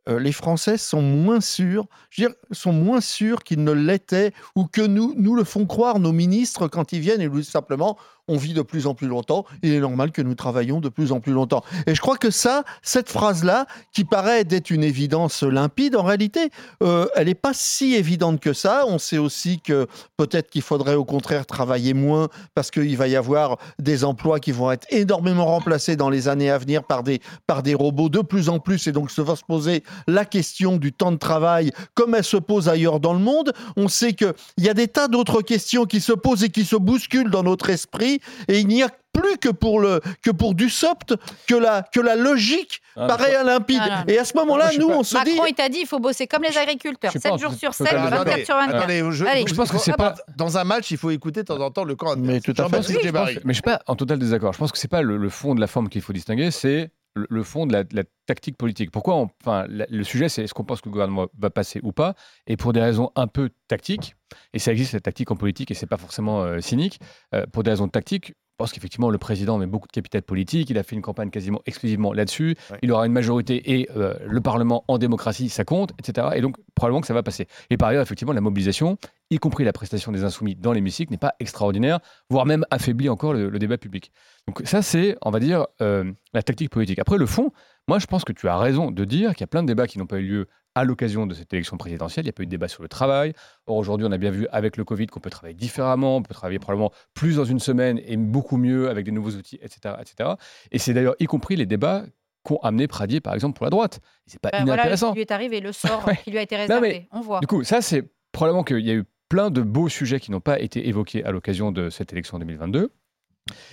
euh, 0.09 0.19
les 0.19 0.31
Français 0.31 0.77
sont 0.77 1.01
moins 1.01 1.41
sûrs, 1.41 1.85
je 2.09 2.23
veux 2.23 2.29
dire, 2.29 2.35
sont 2.51 2.73
moins 2.73 3.01
sûrs 3.01 3.43
qu'ils 3.43 3.63
ne 3.63 3.71
l'étaient 3.71 4.33
ou 4.55 4.65
que 4.65 4.81
nous, 4.81 5.13
nous 5.15 5.35
le 5.35 5.43
font 5.43 5.67
croire 5.67 5.99
nos 5.99 6.11
ministres 6.11 6.67
quand 6.67 6.91
ils 6.91 6.99
viennent 6.99 7.21
et 7.21 7.27
nous 7.27 7.37
disent 7.37 7.49
simplement 7.49 7.97
on 8.31 8.37
vit 8.37 8.53
de 8.53 8.61
plus 8.61 8.87
en 8.87 8.93
plus 8.93 9.07
longtemps, 9.07 9.45
il 9.61 9.73
est 9.73 9.79
normal 9.79 10.11
que 10.11 10.21
nous 10.21 10.35
travaillons 10.35 10.79
de 10.79 10.87
plus 10.87 11.11
en 11.11 11.19
plus 11.19 11.33
longtemps. 11.33 11.63
Et 11.85 11.93
je 11.93 12.01
crois 12.01 12.17
que 12.17 12.31
ça, 12.31 12.63
cette 12.81 13.09
phrase-là, 13.09 13.65
qui 13.91 14.05
paraît 14.05 14.45
d'être 14.45 14.69
une 14.69 14.83
évidence 14.83 15.43
limpide, 15.43 15.97
en 15.97 16.03
réalité, 16.03 16.49
euh, 16.81 17.07
elle 17.15 17.27
n'est 17.27 17.35
pas 17.35 17.51
si 17.53 17.93
évidente 17.95 18.39
que 18.39 18.53
ça. 18.53 18.85
On 18.87 18.99
sait 18.99 19.17
aussi 19.17 19.59
que 19.59 19.85
peut-être 20.15 20.49
qu'il 20.49 20.61
faudrait 20.61 20.95
au 20.95 21.03
contraire 21.03 21.45
travailler 21.45 21.93
moins 21.93 22.29
parce 22.55 22.71
qu'il 22.71 22.95
va 22.95 23.09
y 23.09 23.17
avoir 23.17 23.57
des 23.79 24.05
emplois 24.05 24.39
qui 24.39 24.53
vont 24.53 24.71
être 24.71 24.87
énormément 24.89 25.45
remplacés 25.45 25.97
dans 25.97 26.09
les 26.09 26.29
années 26.29 26.49
à 26.49 26.57
venir 26.57 26.83
par 26.83 27.03
des, 27.03 27.21
par 27.47 27.63
des 27.63 27.73
robots 27.73 28.09
de 28.09 28.21
plus 28.21 28.47
en 28.47 28.59
plus. 28.59 28.87
Et 28.87 28.93
donc, 28.93 29.11
se 29.11 29.21
va 29.21 29.35
se 29.35 29.43
poser 29.43 29.83
la 30.07 30.23
question 30.23 30.77
du 30.77 30.93
temps 30.93 31.11
de 31.11 31.17
travail 31.17 31.71
comme 31.95 32.15
elle 32.15 32.23
se 32.23 32.37
pose 32.37 32.69
ailleurs 32.69 33.01
dans 33.01 33.13
le 33.13 33.19
monde. 33.19 33.51
On 33.75 33.89
sait 33.89 34.13
qu'il 34.13 34.33
y 34.57 34.69
a 34.69 34.73
des 34.73 34.87
tas 34.87 35.09
d'autres 35.09 35.41
questions 35.41 35.85
qui 35.85 35.99
se 35.99 36.13
posent 36.13 36.43
et 36.43 36.49
qui 36.49 36.63
se 36.63 36.77
bousculent 36.77 37.29
dans 37.29 37.43
notre 37.43 37.69
esprit. 37.69 38.20
Et 38.47 38.59
il 38.59 38.67
n'y 38.67 38.83
a 38.83 38.89
plus 39.13 39.37
que 39.37 39.49
pour, 39.49 39.79
le, 39.81 39.99
que 40.23 40.31
pour 40.31 40.55
du 40.55 40.69
soft 40.69 41.15
que 41.47 41.55
la, 41.55 41.83
que 41.83 41.99
la 41.99 42.15
logique 42.15 42.81
Ah, 42.95 43.07
paraît 43.07 43.43
limpide. 43.43 43.79
Ah, 43.81 43.89
non, 43.89 43.95
non. 43.97 44.03
Et 44.07 44.17
à 44.17 44.25
ce 44.25 44.35
moment-là, 44.37 44.71
nous, 44.79 44.87
pas- 44.87 44.95
on 44.97 45.03
se 45.03 45.17
dit... 45.25 45.31
Macron, 45.31 45.45
il 45.49 45.53
t'a 45.53 45.67
dit 45.69 45.79
il 45.81 45.87
faut 45.87 45.99
bosser 45.99 46.27
comme 46.27 46.43
les 46.43 46.57
agriculteurs. 46.57 47.11
Je 47.13 47.19
suis 47.19 47.29
pas 47.29 47.29
7 47.29 47.31
en 47.33 47.37
jours 47.49 47.53
sur 47.53 47.73
7, 47.73 47.87
totalement 47.87 48.07
Alors, 48.07 48.23
24 48.25 48.45
sur 48.45 48.55
24. 48.55 48.77
attendez, 48.77 49.03
je, 49.11 49.25
Allez. 49.25 49.41
je 49.41 49.47
Je 49.47 49.53
pense 49.55 49.71
que 49.71 49.77
c'est 49.79 49.97
pas- 49.97 50.15
Dans 50.37 50.57
un 50.57 50.63
match, 50.63 50.91
il 50.91 50.97
faut 50.97 51.11
écouter 51.11 51.41
de 51.41 51.47
temps 51.47 51.59
en 51.59 51.71
temps 51.71 51.83
le 51.83 51.95
camp 51.95 52.15
Mais 52.17 52.39
tout 52.39 52.53
à 52.57 52.69
fait. 52.69 52.81
Je 52.83 53.09
pense- 53.09 53.29
mais 53.43 53.53
je 53.53 53.53
suis 53.53 53.61
pas 53.61 53.81
en 53.87 53.95
total 53.95 54.17
désaccord. 54.19 54.53
Je 54.53 54.57
pense 54.59 54.71
que 54.71 54.77
c'est 54.77 54.87
pas 54.87 55.01
le, 55.01 55.17
le 55.17 55.29
fond 55.29 55.55
de 55.55 55.59
la 55.59 55.67
forme 55.67 55.89
qu'il 55.89 56.01
faut 56.01 56.13
distinguer, 56.13 56.49
c'est 56.51 56.91
le, 57.15 57.43
fond 57.43 57.65
de 57.65 57.73
la, 57.73 57.83
de 57.83 57.95
la 57.95 58.03
tactique 58.25 58.57
politique. 58.57 58.91
Pourquoi 58.91 59.15
on- 59.17 59.29
Enfin, 59.41 59.65
la- 59.69 59.85
le 59.89 60.03
sujet, 60.03 60.29
c'est 60.29 60.43
est-ce 60.43 60.53
qu'on 60.53 60.63
pense 60.63 60.81
que 60.81 60.89
le 60.89 60.93
gouvernement 60.93 61.27
va 61.37 61.49
passer 61.49 61.79
ou 61.83 61.91
pas? 61.91 62.15
Et 62.47 62.57
pour 62.57 62.73
des 62.73 62.81
raisons 62.81 63.11
un 63.15 63.27
peu 63.27 63.49
tactiques, 63.67 64.15
et 64.53 64.59
ça 64.59 64.71
existe 64.71 64.93
la 64.93 65.01
tactique 65.01 65.29
en 65.31 65.35
politique, 65.35 65.71
et 65.71 65.73
c'est 65.73 65.87
pas 65.87 65.97
forcément 65.97 66.41
euh, 66.43 66.59
cynique. 66.61 66.99
euh, 67.33 67.45
pour 67.51 67.63
des 67.63 67.71
raisons 67.71 67.87
tactiques, 67.89 68.27
je 68.29 68.63
pense 68.63 68.73
qu'effectivement 68.73 69.09
le 69.09 69.17
président 69.17 69.57
met 69.57 69.65
beaucoup 69.65 69.87
de 69.87 69.91
capital 69.91 70.21
politique. 70.21 70.69
Il 70.69 70.77
a 70.77 70.83
fait 70.83 70.95
une 70.95 71.01
campagne 71.01 71.31
quasiment 71.31 71.61
exclusivement 71.65 72.13
là-dessus. 72.13 72.55
Ouais. 72.69 72.77
Il 72.83 72.91
aura 72.91 73.07
une 73.07 73.11
majorité 73.11 73.71
et 73.79 73.89
euh, 73.97 74.13
le 74.23 74.39
Parlement 74.39 74.85
en 74.87 74.99
démocratie, 74.99 75.49
ça 75.49 75.65
compte, 75.65 75.93
etc. 75.97 76.27
Et 76.35 76.41
donc 76.41 76.57
probablement 76.75 77.01
que 77.01 77.07
ça 77.07 77.15
va 77.15 77.23
passer. 77.23 77.47
Et 77.71 77.77
par 77.77 77.89
ailleurs, 77.89 78.03
effectivement, 78.03 78.33
la 78.33 78.41
mobilisation, 78.41 78.97
y 79.31 79.37
compris 79.39 79.63
la 79.63 79.73
prestation 79.73 80.11
des 80.11 80.23
insoumis 80.23 80.55
dans 80.55 80.73
l'hémicycle, 80.73 81.11
n'est 81.11 81.17
pas 81.17 81.33
extraordinaire, 81.39 82.01
voire 82.29 82.45
même 82.45 82.63
affaiblit 82.69 83.09
encore 83.09 83.33
le, 83.33 83.49
le 83.49 83.57
débat 83.57 83.79
public. 83.79 84.11
Donc 84.53 84.67
ça, 84.67 84.81
c'est, 84.81 85.17
on 85.21 85.31
va 85.31 85.39
dire, 85.39 85.65
euh, 85.81 86.11
la 86.33 86.43
tactique 86.43 86.69
politique. 86.69 86.99
Après, 86.99 87.17
le 87.17 87.25
fond, 87.25 87.51
moi, 87.87 87.99
je 87.99 88.05
pense 88.05 88.23
que 88.25 88.33
tu 88.33 88.47
as 88.47 88.57
raison 88.57 88.91
de 88.91 89.05
dire 89.05 89.31
qu'il 89.31 89.41
y 89.41 89.43
a 89.43 89.47
plein 89.47 89.63
de 89.63 89.67
débats 89.67 89.87
qui 89.87 89.97
n'ont 89.97 90.05
pas 90.07 90.17
eu 90.19 90.27
lieu 90.27 90.47
à 90.75 90.83
l'occasion 90.83 91.25
de 91.27 91.33
cette 91.33 91.53
élection 91.53 91.77
présidentielle. 91.77 92.25
Il 92.25 92.27
n'y 92.27 92.31
a 92.31 92.33
pas 92.33 92.43
eu 92.43 92.45
de 92.47 92.51
débat 92.51 92.67
sur 92.67 92.83
le 92.83 92.89
travail. 92.89 93.33
Or, 93.67 93.77
aujourd'hui, 93.77 94.05
on 94.07 94.11
a 94.11 94.17
bien 94.17 94.31
vu 94.31 94.47
avec 94.51 94.77
le 94.77 94.83
Covid 94.85 95.07
qu'on 95.07 95.19
peut 95.19 95.29
travailler 95.29 95.53
différemment, 95.55 96.17
on 96.17 96.21
peut 96.21 96.33
travailler 96.33 96.59
probablement 96.59 96.91
plus 97.13 97.37
dans 97.37 97.45
une 97.45 97.59
semaine 97.59 97.99
et 98.05 98.17
beaucoup 98.17 98.57
mieux 98.57 98.89
avec 98.89 99.05
des 99.05 99.11
nouveaux 99.11 99.31
outils, 99.31 99.59
etc. 99.61 99.95
etc. 100.01 100.31
Et 100.71 100.79
c'est 100.79 100.93
d'ailleurs 100.93 101.15
y 101.19 101.25
compris 101.25 101.55
les 101.55 101.65
débats 101.65 102.03
qu'ont 102.43 102.57
amené 102.63 102.87
Pradier, 102.87 103.21
par 103.21 103.33
exemple, 103.33 103.55
pour 103.57 103.65
la 103.65 103.69
droite. 103.69 103.99
C'est 104.25 104.39
pas 104.39 104.49
Ben 104.51 104.65
voilà 104.65 104.73
ce 104.73 104.77
inintéressant. 104.87 105.09
qui 105.11 105.15
lui 105.15 105.21
est 105.21 105.31
arrivé, 105.31 105.59
le 105.61 105.71
sort 105.71 106.03
Ouais. 106.07 106.17
qui 106.23 106.31
lui 106.31 106.37
a 106.39 106.41
été 106.41 106.55
Non, 106.55 106.61
réservé. 106.61 106.89
mais- 106.89 107.07
On 107.11 107.21
voit. 107.21 107.39
Du 107.41 107.47
coup, 107.47 107.63
ça, 107.63 107.81
c'est 107.81 108.11
probablement 108.31 108.63
qu'il 108.63 108.79
y 108.79 108.91
a 108.91 108.95
eu 108.95 109.03
plein 109.29 109.49
de 109.49 109.61
beaux 109.61 109.87
sujets 109.89 110.19
qui 110.19 110.31
n'ont 110.31 110.41
pas 110.41 110.59
été 110.59 110.87
évoqués 110.89 111.23
à 111.23 111.31
l'occasion 111.31 111.71
de 111.71 111.89
cette 111.89 112.11
élection 112.11 112.37
2022. 112.39 112.91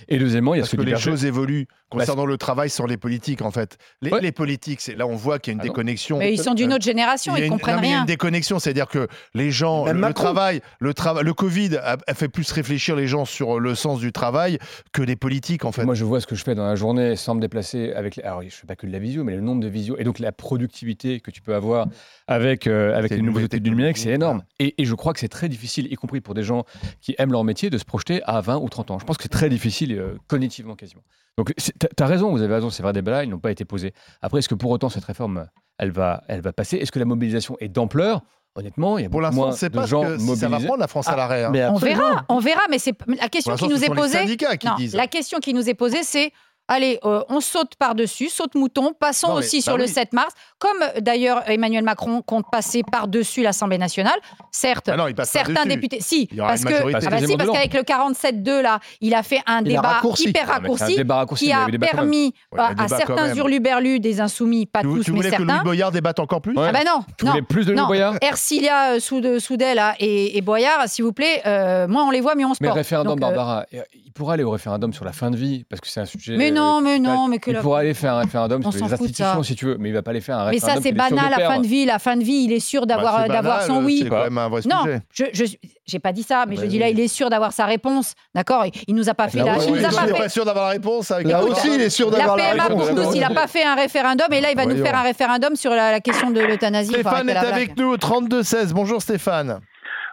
Et 0.07 0.17
deuxièmement, 0.17 0.55
il 0.55 0.57
y 0.57 0.59
a 0.59 0.63
Parce 0.63 0.71
ce 0.71 0.75
que 0.77 0.81
les 0.81 0.97
choses 0.97 1.25
évoluent 1.25 1.67
concernant 1.89 2.25
le 2.25 2.37
travail 2.37 2.69
sur 2.69 2.85
les 2.87 2.97
politiques, 2.97 3.41
en 3.41 3.51
fait. 3.51 3.77
Les, 4.01 4.11
Ouais. 4.11 4.21
les 4.21 4.31
politiques, 4.31 4.81
c'est 4.81 4.95
là 4.95 5.07
on 5.07 5.15
voit 5.15 5.39
qu'il 5.39 5.51
y 5.51 5.53
a 5.53 5.55
une 5.55 5.59
Ah 5.61 5.63
déconnexion. 5.63 6.17
Mais 6.17 6.33
ils 6.33 6.41
sont 6.41 6.53
d'une 6.53 6.73
autre 6.73 6.83
génération, 6.83 7.33
Il 7.35 7.41
a 7.41 7.45
ils 7.45 7.47
une- 7.47 7.51
comprennent 7.53 7.75
non, 7.75 7.81
mais 7.81 7.87
il 7.87 7.91
y 7.91 7.93
a 7.93 7.97
rien. 7.97 8.01
une 8.03 8.07
déconnexion, 8.07 8.59
c'est-à-dire 8.59 8.87
que 8.87 9.07
les 9.33 9.51
gens, 9.51 9.85
Même 9.85 9.95
le, 9.95 10.01
le 10.01 10.07
Macron. 10.07 10.23
travail, 10.23 10.61
le 10.79 10.93
travail, 10.93 11.23
le 11.23 11.33
Covid 11.33 11.77
a, 11.77 11.97
a 12.05 12.13
fait 12.13 12.27
plus 12.29 12.51
réfléchir 12.51 12.95
les 12.95 13.07
gens 13.07 13.25
sur 13.25 13.59
le 13.59 13.73
sens 13.75 13.99
du 13.99 14.11
travail 14.11 14.57
que 14.91 15.01
les 15.01 15.15
politiques, 15.15 15.65
en 15.65 15.71
fait. 15.71 15.85
Moi, 15.85 15.95
je 15.95 16.03
vois 16.05 16.19
ce 16.21 16.27
que 16.27 16.35
je 16.35 16.43
fais 16.43 16.55
dans 16.55 16.65
la 16.65 16.75
journée 16.75 17.15
sans 17.15 17.35
me 17.35 17.41
déplacer 17.41 17.93
avec. 17.93 18.15
les- 18.17 18.23
Alors, 18.23 18.41
je 18.43 18.49
fais 18.49 18.67
pas 18.67 18.75
que 18.75 18.85
de 18.87 18.91
la 18.91 18.99
visio, 18.99 19.23
mais 19.23 19.35
le 19.35 19.41
nombre 19.41 19.61
de 19.61 19.67
visio 19.69 19.95
et 19.97 20.03
donc 20.03 20.19
la 20.19 20.31
productivité 20.31 21.19
que 21.21 21.31
tu 21.31 21.41
peux 21.41 21.55
avoir 21.55 21.87
avec 22.27 22.67
euh, 22.67 22.95
avec 22.97 23.11
les 23.11 23.17
une 23.17 23.29
outils 23.29 23.61
du 23.61 23.69
numérique, 23.69 23.97
c'est 23.97 24.11
énorme. 24.11 24.43
Et, 24.59 24.75
et 24.81 24.85
je 24.85 24.93
crois 24.95 25.13
que 25.13 25.19
c'est 25.19 25.27
très 25.29 25.49
difficile, 25.49 25.91
y 25.91 25.95
compris 25.95 26.21
pour 26.21 26.33
des 26.33 26.43
gens 26.43 26.65
qui 27.01 27.15
aiment 27.19 27.31
leur 27.31 27.43
métier, 27.43 27.69
de 27.69 27.77
se 27.77 27.85
projeter 27.85 28.21
à 28.25 28.41
20 28.41 28.57
ou 28.57 28.67
30 28.69 28.91
ans. 28.91 28.99
Je 28.99 29.05
pense 29.05 29.17
que 29.17 29.23
c'est 29.23 29.29
très 29.29 29.47
difficile 29.49 29.58
euh, 29.91 30.17
cognitivement 30.27 30.75
quasiment. 30.75 31.01
Donc, 31.37 31.53
tu 31.55 32.03
as 32.03 32.05
raison, 32.05 32.31
vous 32.31 32.41
avez 32.41 32.53
raison, 32.53 32.69
ces 32.69 32.83
vrais 32.83 32.93
débats-là, 32.93 33.23
ils 33.23 33.29
n'ont 33.29 33.39
pas 33.39 33.51
été 33.51 33.63
posés. 33.65 33.93
Après, 34.21 34.39
est-ce 34.39 34.49
que 34.49 34.55
pour 34.55 34.71
autant 34.71 34.89
cette 34.89 35.05
réforme, 35.05 35.47
elle 35.77 35.91
va, 35.91 36.23
elle 36.27 36.41
va 36.41 36.51
passer? 36.51 36.77
Est-ce 36.77 36.91
que 36.91 36.99
la 36.99 37.05
mobilisation 37.05 37.55
est 37.59 37.69
d'ampleur? 37.69 38.21
Honnêtement, 38.55 38.97
il 38.97 39.03
y 39.03 39.05
a 39.05 39.09
Pour 39.09 39.19
beaucoup 39.21 39.23
l'instant, 39.31 39.41
moins 39.47 39.51
c'est 39.53 39.69
de 39.69 39.75
pas 39.75 39.85
gens 39.85 40.01
que 40.03 40.17
si 40.17 40.35
ça 40.35 40.49
va 40.49 40.59
prendre 40.59 40.79
la 40.79 40.87
France 40.87 41.07
à 41.07 41.11
Ah, 41.11 41.15
l'arrêt. 41.15 41.43
hein. 41.43 41.51
On 41.71 41.77
verra, 41.77 42.25
on 42.29 42.39
verra, 42.39 42.61
mais 42.69 42.79
c'est 42.79 42.95
la 43.07 43.29
question 43.29 43.55
qui 43.55 43.67
nous 43.69 43.83
est 43.83 43.93
posée. 43.93 44.17
syndicats 44.17 44.57
qui 44.57 44.67
Non, 44.67 44.75
disent. 44.75 44.95
la 44.95 45.07
question 45.07 45.39
qui 45.39 45.53
nous 45.53 45.69
est 45.69 45.75
posée, 45.75 46.01
c'est 46.03 46.33
allez, 46.69 46.99
euh, 47.03 47.21
on 47.27 47.41
saute 47.41 47.75
par-dessus, 47.77 48.29
saute 48.29 48.55
mouton, 48.55 48.93
passons 48.97 49.27
Non, 49.27 49.33
mais- 49.33 49.39
aussi 49.39 49.57
bah 49.57 49.63
sur 49.63 49.77
le 49.77 49.83
oui. 49.83 49.89
7 49.89 50.13
mars, 50.13 50.31
comme 50.57 50.81
euh, 50.81 51.01
d'ailleurs 51.01 51.43
Emmanuel 51.49 51.83
Macron 51.83 52.21
compte 52.21 52.45
passer 52.51 52.83
par-dessus 52.89 53.41
l'Assemblée 53.41 53.77
nationale. 53.77 54.17
Certes, 54.51 54.89
Ah 54.91 54.95
non, 54.95 55.07
il 55.07 55.15
passe 55.15 55.29
certains 55.31 55.65
députés, 55.65 55.99
si, 56.01 56.27
parce 56.37 56.63
que 56.63 56.73
ah 56.73 56.99
bah 57.09 57.17
si, 57.25 57.35
parce 57.35 57.49
qu'avec 57.51 57.73
le 57.73 57.81
47-2 57.81 58.61
là, 58.61 58.79
il 59.01 59.13
a 59.13 59.23
fait 59.23 59.41
un 59.45 59.59
Il 59.61 59.71
a 59.71 59.81
débat 59.81 59.87
raccourci. 59.89 60.29
hyper 60.29 60.43
Ah, 60.45 60.59
mais 60.61 60.69
raccourci 60.69 60.95
débat 60.95 61.15
raccourci, 61.17 61.45
qui 61.45 61.51
mais 61.53 61.75
a 61.75 61.79
permis 61.79 62.33
Ouais, 62.53 62.59
à- 62.59 62.83
à 62.83 62.87
certains 62.87 63.33
hurluberlus 63.35 63.99
des 63.99 64.21
insoumis, 64.21 64.65
pas 64.65 64.81
Tu, 64.81 64.87
tous, 64.87 65.03
tu 65.03 65.11
mais 65.11 65.17
voulais 65.17 65.29
que 65.31 65.37
certains. 65.37 65.53
Louis 65.55 65.63
Boyard 65.63 65.91
débatte 65.91 66.19
encore 66.19 66.41
plus 66.41 66.55
Ouais. 66.55 66.65
Ah 66.69 66.71
bah 66.71 66.79
non, 66.85 67.01
Tu 67.17 67.25
non. 67.25 67.31
voulais 67.31 67.43
plus 67.43 67.65
de 67.65 67.73
Louis 67.73 67.85
Boyard 67.85 68.15
Ercilia, 68.21 68.91
euh, 68.93 68.99
Soud- 68.99 69.39
Soudet 69.39 69.75
là, 69.75 69.95
et, 69.99 70.39
Boyard, 70.41 70.87
s'il 70.87 71.03
vous 71.05 71.13
plaît, 71.13 71.41
euh, 71.45 71.87
moins 71.87 72.05
on 72.07 72.11
les 72.11 72.21
voit, 72.21 72.35
mieux 72.35 72.45
on 72.45 72.53
se 72.53 72.59
Mais 72.61 72.69
référendum, 72.71 73.13
euh, 73.13 73.15
Barbara, 73.21 73.65
euh, 73.73 73.81
il 74.09 74.13
pourra 74.13 74.33
aller 74.33 74.43
au 74.43 74.49
référendum 74.49 74.91
sur 74.91 75.05
la 75.05 75.11
fin 75.11 75.29
de 75.29 75.37
vie, 75.37 75.65
parce 75.69 75.81
que 75.81 75.87
c'est 75.87 75.99
un 75.99 76.05
sujet. 76.05 76.35
Mais 76.35 76.49
euh, 76.49 76.55
non, 76.55 76.81
mais 76.81 76.97
non, 76.97 77.27
mais 77.27 77.37
que 77.37 77.51
Il 77.51 77.53
la- 77.53 77.61
pourra 77.61 77.79
aller 77.81 77.93
faire 77.93 78.15
un 78.15 78.21
référendum 78.21 78.59
On 78.65 78.71
sur 78.71 78.83
les 78.87 78.91
institutions, 78.93 79.23
ça. 79.23 79.43
si 79.43 79.55
tu 79.55 79.65
veux, 79.65 79.77
mais 79.77 79.89
il 79.89 79.91
va 79.91 80.01
pas 80.01 80.09
aller 80.09 80.19
faire 80.19 80.39
un 80.39 80.49
Mais 80.49 80.57
ça, 80.57 80.73
référendum. 80.73 80.83
c'est 80.83 80.89
qu'il 80.89 80.97
est 80.97 81.05
sûr 81.05 81.09
de 81.11 81.15
banal, 81.15 81.39
la 81.39 81.47
fin 81.47 81.59
de 81.59 81.67
vie. 81.67 81.85
La 81.85 81.99
fin 81.99 82.17
de 82.17 82.23
vie, 82.23 82.43
il 82.45 82.51
est 82.51 82.59
sûr 82.59 82.87
d'avoir 82.87 83.17
Bah, 83.17 83.23
c'est 83.27 83.33
d'avoir 83.33 83.59
banal, 83.59 83.67
son 83.67 83.83
oui. 83.83 83.99
C'est 84.03 84.09
quand 84.09 84.23
même 84.23 84.37
un 84.39 84.49
vrai 84.49 84.61
Non, 84.67 84.81
sujet. 84.83 85.01
je 85.13 85.25
je 85.33 85.43
j'ai 85.85 85.99
pas 85.99 86.11
dit 86.11 86.23
ça, 86.23 86.45
mais 86.47 86.55
je 86.55 86.61
Bah 86.61 86.67
dis 86.67 86.79
là, 86.79 86.89
il 86.89 86.99
est 86.99 87.07
sûr 87.07 87.29
d'avoir 87.29 87.53
sa 87.53 87.65
réponse. 87.65 88.13
D'accord? 88.33 88.65
Il, 88.65 88.71
il 88.87 88.95
nous 88.95 89.09
a 89.09 89.13
pas 89.13 89.27
fait 89.27 89.39
Là 89.43 89.57
la, 89.57 89.63
il 89.63 89.73
nous 89.73 89.85
a 89.85 89.89
pas 89.89 90.15
fait. 90.23 90.29
sûr 90.29 90.43
d'avoir 90.45 90.65
la 90.65 90.71
réponse 90.71 91.09
Là 91.11 91.43
aussi, 91.43 91.69
il 91.75 91.81
est 91.81 91.89
sûr 91.91 92.09
La 92.09 92.17
d'avoir 92.17 92.37
la 92.37 92.51
PMA 92.51 92.63
réponse. 92.63 92.89
pour 92.89 93.03
tous, 93.03 93.15
il 93.15 93.23
a 93.23 93.29
pas 93.29 93.45
fait 93.47 93.63
un 93.63 93.75
référendum 93.75 94.27
et 94.31 94.41
là, 94.41 94.49
il 94.49 94.57
va 94.57 94.65
nous 94.65 94.83
faire 94.83 94.95
un 94.95 95.03
référendum 95.03 95.55
sur 95.55 95.69
la, 95.71 95.99
question 95.99 96.31
de 96.31 96.41
l'euthanasie. 96.41 96.93
Stéphane 96.93 97.29
est 97.29 97.35
avec 97.35 97.77
nous 97.77 97.91
au 97.93 97.97
32-16. 97.97 98.71
Bonjour 98.73 99.01
Stéphane. 99.03 99.59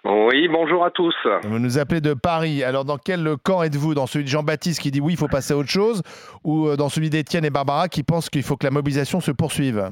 Oui, 0.09 0.47
bonjour 0.47 0.85
à 0.85 0.93
tous. 0.93 1.17
Vous 1.43 1.59
nous 1.59 1.79
appelez 1.79 2.01
de 2.01 2.15
Paris. 2.15 2.63
Alors, 2.63 2.85
dans 2.85 2.97
quel 2.97 3.37
camp 3.43 3.65
êtes-vous? 3.65 3.95
Dans 3.95 4.07
celui 4.07 4.25
de 4.25 4.31
Jean-Baptiste 4.31 4.81
qui 4.81 4.93
dit 4.93 5.01
oui, 5.01 5.15
il 5.15 5.19
faut 5.19 5.27
passer 5.27 5.53
à 5.53 5.57
autre 5.57 5.69
chose? 5.69 6.05
Ou 6.45 6.69
euh, 6.69 6.77
dans 6.77 6.89
celui 6.89 7.11
d'Étienne 7.11 7.45
et 7.45 7.51
Barbara 7.51 7.89
qui 7.89 8.05
pensent 8.05 8.31
qu'il 8.31 8.45
faut 8.45 8.57
que 8.57 8.65
la 8.65 8.71
mobilisation 8.71 9.19
se 9.19 9.33
poursuive? 9.33 9.91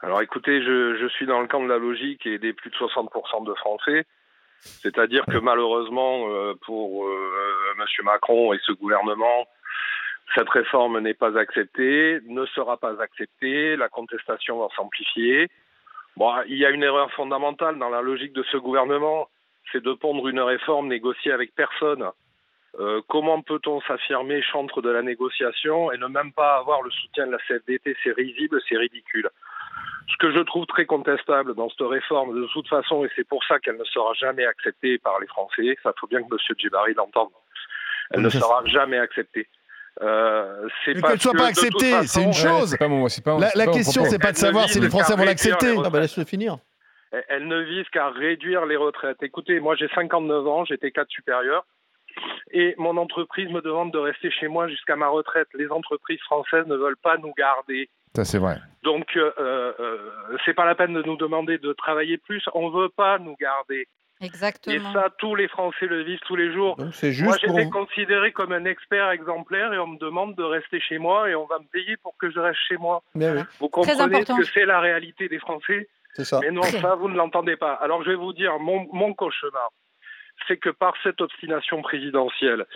Alors 0.00 0.22
écoutez, 0.22 0.62
je, 0.62 0.96
je 0.98 1.06
suis 1.08 1.26
dans 1.26 1.42
le 1.42 1.46
camp 1.46 1.62
de 1.62 1.68
la 1.68 1.76
logique 1.76 2.24
et 2.24 2.38
des 2.38 2.54
plus 2.54 2.70
de 2.70 2.74
60% 2.74 3.44
de 3.44 3.52
Français. 3.52 4.06
C'est-à-dire 4.60 5.26
que 5.26 5.36
malheureusement, 5.36 6.24
euh, 6.30 6.54
pour 6.64 7.04
euh, 7.04 7.74
M. 7.78 7.84
Macron 8.04 8.54
et 8.54 8.58
ce 8.64 8.72
gouvernement, 8.72 9.46
cette 10.34 10.48
réforme 10.48 11.00
n'est 11.00 11.12
pas 11.12 11.38
acceptée, 11.38 12.20
ne 12.26 12.46
sera 12.46 12.78
pas 12.78 13.02
acceptée, 13.02 13.76
la 13.76 13.90
contestation 13.90 14.58
va 14.58 14.68
s'amplifier. 14.74 15.50
Bon, 16.16 16.32
il 16.48 16.56
y 16.56 16.64
a 16.64 16.70
une 16.70 16.82
erreur 16.82 17.10
fondamentale 17.12 17.78
dans 17.78 17.90
la 17.90 18.00
logique 18.00 18.32
de 18.32 18.44
ce 18.50 18.56
gouvernement, 18.56 19.28
c'est 19.72 19.82
de 19.82 19.92
pondre 19.92 20.28
une 20.28 20.40
réforme 20.40 20.88
négociée 20.88 21.32
avec 21.32 21.54
personne. 21.54 22.04
Euh, 22.78 23.00
comment 23.08 23.42
peut-on 23.42 23.80
s'affirmer 23.82 24.42
chantre 24.42 24.80
de 24.80 24.90
la 24.90 25.02
négociation 25.02 25.90
et 25.92 25.98
ne 25.98 26.06
même 26.06 26.32
pas 26.32 26.56
avoir 26.56 26.82
le 26.82 26.90
soutien 26.90 27.26
de 27.26 27.32
la 27.32 27.38
CFDT 27.48 27.96
C'est 28.04 28.12
risible, 28.12 28.60
c'est 28.68 28.76
ridicule. 28.76 29.28
Ce 30.08 30.16
que 30.18 30.32
je 30.32 30.40
trouve 30.40 30.66
très 30.66 30.86
contestable 30.86 31.54
dans 31.54 31.68
cette 31.68 31.80
réforme, 31.86 32.34
de 32.40 32.46
toute 32.52 32.68
façon, 32.68 33.04
et 33.04 33.10
c'est 33.16 33.26
pour 33.26 33.42
ça 33.44 33.58
qu'elle 33.58 33.76
ne 33.76 33.84
sera 33.84 34.12
jamais 34.14 34.44
acceptée 34.44 34.98
par 34.98 35.18
les 35.20 35.26
Français, 35.26 35.76
ça 35.82 35.92
faut 35.98 36.06
bien 36.06 36.20
que 36.22 36.26
M. 36.32 36.38
Djibari 36.58 36.94
l'entende, 36.94 37.28
elle 38.12 38.22
ne 38.22 38.28
sera 38.28 38.62
jamais 38.66 38.98
acceptée. 38.98 39.48
Euh, 40.02 40.68
qu'elle 40.84 41.00
soit 41.20 41.32
que, 41.32 41.36
pas 41.38 41.46
acceptée, 41.46 41.92
c'est 42.06 42.22
une 42.22 42.32
chose. 42.32 42.76
pas 42.78 42.88
mon- 42.88 43.08
c'est 43.08 43.22
pas- 43.24 43.38
La, 43.38 43.50
la 43.54 43.66
question, 43.66 44.04
c'est 44.04 44.18
pas 44.18 44.28
de 44.28 44.36
ne 44.36 44.40
savoir 44.40 44.68
si 44.68 44.80
les 44.80 44.88
Français 44.88 45.14
vont 45.16 45.24
l'accepter. 45.24 45.74
Ah 45.84 45.90
bah 45.90 46.00
laisse-le 46.00 46.24
finir. 46.24 46.58
Elle- 47.28 47.48
ne 47.48 47.60
vise 47.60 47.88
qu'à 47.88 48.08
réduire 48.10 48.66
les 48.66 48.76
retraites. 48.76 49.22
Écoutez, 49.22 49.58
moi 49.60 49.74
j'ai 49.76 49.88
59 49.88 50.46
ans, 50.46 50.64
j'étais 50.64 50.90
cadre 50.90 51.10
supérieur 51.10 51.64
et 52.52 52.74
mon 52.78 52.96
entreprise 52.96 53.48
me 53.50 53.60
demande 53.60 53.92
de 53.92 53.98
rester 53.98 54.30
chez 54.30 54.48
moi 54.48 54.68
jusqu'à 54.68 54.96
ma 54.96 55.08
retraite. 55.08 55.48
Les 55.54 55.68
entreprises 55.70 56.20
françaises 56.22 56.66
ne 56.66 56.76
veulent 56.76 56.96
pas 56.96 57.16
nous 57.18 57.32
garder. 57.36 57.88
Ça, 58.16 58.24
c'est 58.24 58.38
vrai. 58.38 58.56
Donc, 58.82 59.16
euh, 59.16 59.30
euh, 59.38 60.10
c'est 60.44 60.54
pas 60.54 60.64
la 60.66 60.74
peine 60.74 60.92
de 60.92 61.02
nous 61.02 61.16
demander 61.16 61.58
de 61.58 61.72
travailler 61.72 62.18
plus. 62.18 62.42
On 62.54 62.68
veut 62.70 62.88
pas 62.88 63.18
nous 63.20 63.36
garder. 63.40 63.86
Et 64.20 64.26
Exactement. 64.26 64.92
ça, 64.92 65.08
tous 65.18 65.34
les 65.36 65.48
Français 65.48 65.86
le 65.86 66.02
vivent 66.02 66.20
tous 66.26 66.36
les 66.36 66.52
jours. 66.52 66.76
Donc 66.76 66.92
c'est 66.92 67.06
Moi, 67.22 67.32
juste 67.34 67.46
pour. 67.46 67.56
j'étais 67.56 67.70
considéré 67.70 68.32
comme 68.32 68.52
un 68.52 68.64
expert 68.66 69.10
exemplaire 69.10 69.72
et 69.72 69.78
on 69.78 69.86
me 69.86 69.98
demande 69.98 70.34
de 70.34 70.42
rester 70.42 70.78
chez 70.80 70.98
moi 70.98 71.30
et 71.30 71.34
on 71.34 71.46
va 71.46 71.58
me 71.58 71.64
payer 71.72 71.96
pour 71.98 72.14
que 72.18 72.30
je 72.30 72.38
reste 72.38 72.58
chez 72.68 72.76
moi. 72.76 73.02
Mais 73.14 73.30
oui, 73.30 73.40
Vous 73.60 73.68
Très 73.68 73.92
comprenez 73.94 74.24
que 74.24 74.42
c'est 74.44 74.66
la 74.66 74.80
réalité 74.80 75.28
des 75.28 75.38
Français? 75.38 75.88
Ça. 76.14 76.40
mais 76.40 76.50
non, 76.50 76.62
ça, 76.62 76.94
vous 76.94 77.08
ne 77.08 77.16
l'entendez 77.16 77.56
pas. 77.56 77.74
Alors, 77.74 78.02
je 78.02 78.10
vais 78.10 78.16
vous 78.16 78.32
dire, 78.32 78.58
mon, 78.58 78.88
mon 78.92 79.14
cauchemar, 79.14 79.70
c'est 80.48 80.56
que 80.56 80.70
par 80.70 80.94
cette 81.02 81.20
obstination 81.20 81.82
présidentielle, 81.82 82.66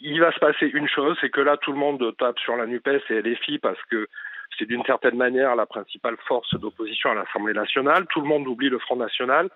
il 0.00 0.20
va 0.20 0.32
se 0.32 0.38
passer 0.38 0.66
une 0.66 0.88
chose, 0.88 1.16
c'est 1.20 1.30
que 1.30 1.40
là, 1.40 1.56
tout 1.56 1.72
le 1.72 1.78
monde 1.78 2.14
tape 2.18 2.38
sur 2.38 2.56
la 2.56 2.66
NUPES 2.66 3.10
et 3.10 3.22
LFI 3.22 3.58
parce 3.58 3.82
que 3.90 4.08
c'est 4.58 4.66
d'une 4.66 4.84
certaine 4.84 5.16
manière 5.16 5.56
la 5.56 5.66
principale 5.66 6.16
force 6.26 6.54
d'opposition 6.58 7.10
à 7.10 7.14
l'Assemblée 7.14 7.54
nationale. 7.54 8.06
Tout 8.06 8.20
le 8.20 8.28
monde 8.28 8.46
oublie 8.46 8.68
le 8.68 8.78
Front 8.78 8.96
national. 8.96 9.48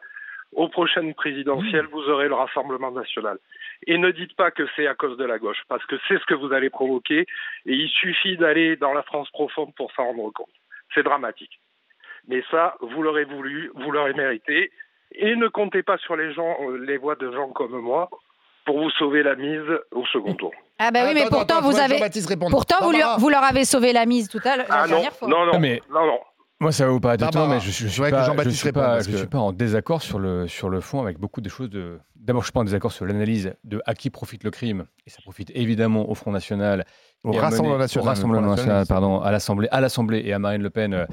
Aux 0.52 0.68
prochaines 0.68 1.14
présidentielles, 1.14 1.86
vous 1.86 2.02
aurez 2.10 2.28
le 2.28 2.34
Rassemblement 2.34 2.90
national. 2.90 3.38
Et 3.86 3.96
ne 3.96 4.10
dites 4.10 4.36
pas 4.36 4.50
que 4.50 4.64
c'est 4.76 4.86
à 4.86 4.94
cause 4.94 5.16
de 5.16 5.24
la 5.24 5.38
gauche, 5.38 5.62
parce 5.68 5.84
que 5.86 5.96
c'est 6.06 6.18
ce 6.18 6.26
que 6.26 6.34
vous 6.34 6.52
allez 6.52 6.68
provoquer, 6.68 7.20
et 7.20 7.72
il 7.72 7.88
suffit 7.88 8.36
d'aller 8.36 8.76
dans 8.76 8.92
la 8.92 9.02
France 9.02 9.30
profonde 9.30 9.74
pour 9.74 9.90
s'en 9.92 10.04
rendre 10.04 10.30
compte. 10.32 10.52
C'est 10.94 11.02
dramatique. 11.02 11.58
Mais 12.28 12.42
ça, 12.50 12.74
vous 12.80 13.02
l'aurez 13.02 13.24
voulu, 13.24 13.70
vous 13.74 13.90
l'aurez 13.90 14.14
mérité. 14.14 14.70
Et 15.14 15.36
ne 15.36 15.48
comptez 15.48 15.82
pas 15.82 15.98
sur 15.98 16.16
les 16.16 16.32
gens, 16.32 16.56
euh, 16.62 16.78
les 16.78 16.96
voix 16.96 17.16
de 17.16 17.30
gens 17.32 17.48
comme 17.48 17.78
moi, 17.80 18.08
pour 18.64 18.78
vous 18.80 18.90
sauver 18.90 19.22
la 19.22 19.34
mise 19.34 19.60
au 19.90 20.04
second 20.06 20.34
tour. 20.34 20.52
Ah 20.78 20.90
bah 20.90 21.00
oui, 21.06 21.12
mais 21.14 21.22
Attends, 21.22 21.36
pourtant 21.36 21.60
vous 21.60 21.78
avez, 21.78 21.98
pourtant 22.50 22.76
vous, 22.82 22.92
lui- 22.92 22.98
Barbara. 23.00 23.18
vous 23.18 23.28
leur 23.28 23.42
avez 23.44 23.64
sauvé 23.64 23.92
la 23.92 24.06
mise 24.06 24.28
tout 24.28 24.40
à 24.44 24.56
l'heure, 24.56 24.66
la 24.68 24.74
Ah 24.74 24.82
non, 24.86 24.94
dernière 24.94 25.12
fois. 25.12 25.28
non, 25.28 25.44
non, 25.46 25.52
Non, 25.54 25.58
mais- 25.60 25.80
non, 25.92 26.06
non. 26.06 26.18
Moi, 26.60 26.70
ça 26.70 26.86
va 26.86 26.92
vous 26.92 27.00
paraître 27.00 27.26
étonnant, 27.26 27.48
mais 27.48 27.58
je, 27.58 27.70
je, 27.72 27.86
je 27.86 27.88
suis 27.88 28.02
pas, 28.02 28.22
je 28.22 28.26
Jean-Baptiste 28.26 28.60
suis 28.62 28.70
pas, 28.72 29.00
je 29.00 29.10
que- 29.10 29.16
suis 29.16 29.26
pas 29.26 29.38
en 29.38 29.52
désaccord 29.52 30.00
sur 30.00 30.20
le, 30.20 30.46
sur 30.46 30.68
le 30.70 30.80
fond 30.80 31.02
avec 31.02 31.18
beaucoup 31.18 31.40
de 31.40 31.48
choses. 31.48 31.68
De... 31.70 31.98
D'abord, 32.14 32.42
je 32.42 32.46
suis 32.46 32.52
pas 32.52 32.60
en 32.60 32.64
désaccord 32.64 32.92
sur 32.92 33.04
l'analyse 33.04 33.52
de 33.64 33.82
à 33.84 33.94
qui 33.94 34.10
profite 34.10 34.44
le 34.44 34.52
crime, 34.52 34.86
et 35.04 35.10
ça 35.10 35.18
profite 35.22 35.50
évidemment 35.56 36.08
au 36.08 36.14
Front 36.14 36.30
National, 36.30 36.84
Au 37.24 37.32
Rassemblement 37.32 37.78
national. 37.78 38.06
au 38.06 38.08
Rassemblement 38.08 38.46
national, 38.46 38.86
pardon, 38.88 39.20
à 39.20 39.32
l'Assemblée, 39.32 39.66
à 39.72 39.80
l'Assemblée 39.80 40.22
et 40.24 40.32
à 40.32 40.38
Marine 40.38 40.62
Le 40.62 40.70
Pen 40.70 40.94
euh, 40.94 41.04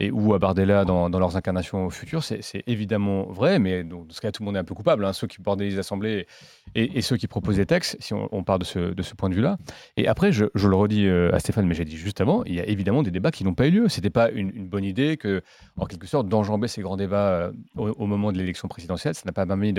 et 0.00 0.10
ou 0.10 0.32
à 0.34 0.38
Bardella 0.38 0.84
dans, 0.84 1.08
leurs 1.08 1.36
incarnations 1.36 1.90
futures, 1.90 2.22
c'est, 2.22 2.62
évidemment 2.66 3.24
vrai, 3.24 3.58
mais 3.58 3.82
donc, 3.82 4.06
dans 4.06 4.14
ce 4.14 4.20
cas, 4.20 4.30
tout 4.30 4.42
le 4.42 4.46
monde 4.46 4.56
est 4.56 4.60
un 4.60 4.64
peu 4.64 4.74
coupable, 4.74 5.04
hein, 5.04 5.12
ceux 5.12 5.26
qui 5.26 5.40
bordélisent 5.40 5.76
l'Assemblée 5.76 6.26
et, 6.74 6.98
et 6.98 7.02
ceux 7.02 7.16
qui 7.16 7.26
proposent 7.26 7.56
des 7.56 7.66
textes, 7.66 7.96
si 7.98 8.14
on, 8.14 8.28
on 8.30 8.44
part 8.44 8.58
de 8.60 8.64
ce, 8.64 9.14
point 9.14 9.28
de 9.28 9.34
vue-là. 9.34 9.58
Et 9.96 10.06
après, 10.06 10.30
je, 10.30 10.44
le 10.54 10.76
redis 10.76 11.06
euh, 11.06 11.34
à 11.34 11.40
Stéphane, 11.40 11.66
mais 11.66 11.74
j'ai 11.74 11.84
dit 11.84 11.96
juste 11.96 12.20
avant, 12.20 12.44
il 12.44 12.54
y 12.54 12.60
a 12.60 12.66
évidemment 12.66 13.02
des 13.02 13.10
débats 13.10 13.32
qui 13.32 13.44
n'ont 13.44 13.54
pas 13.54 13.66
eu 13.66 13.70
lieu. 13.70 13.88
C'était 13.88 14.10
pas 14.10 14.30
une, 14.30 14.68
bonne 14.68 14.84
idée 14.84 15.16
que, 15.16 15.42
en 15.76 15.86
quelque 15.86 16.06
sorte, 16.06 16.28
d'enjamber 16.28 16.68
ces 16.68 16.82
grands 16.82 16.96
débats 16.96 17.30
euh, 17.30 17.52
au, 17.76 18.06
moment 18.06 18.30
de 18.30 18.38
l'élection 18.38 18.68
présidentielle. 18.68 19.14
Ça 19.14 19.22
n'a 19.26 19.32
pas 19.32 19.46
permis 19.46 19.74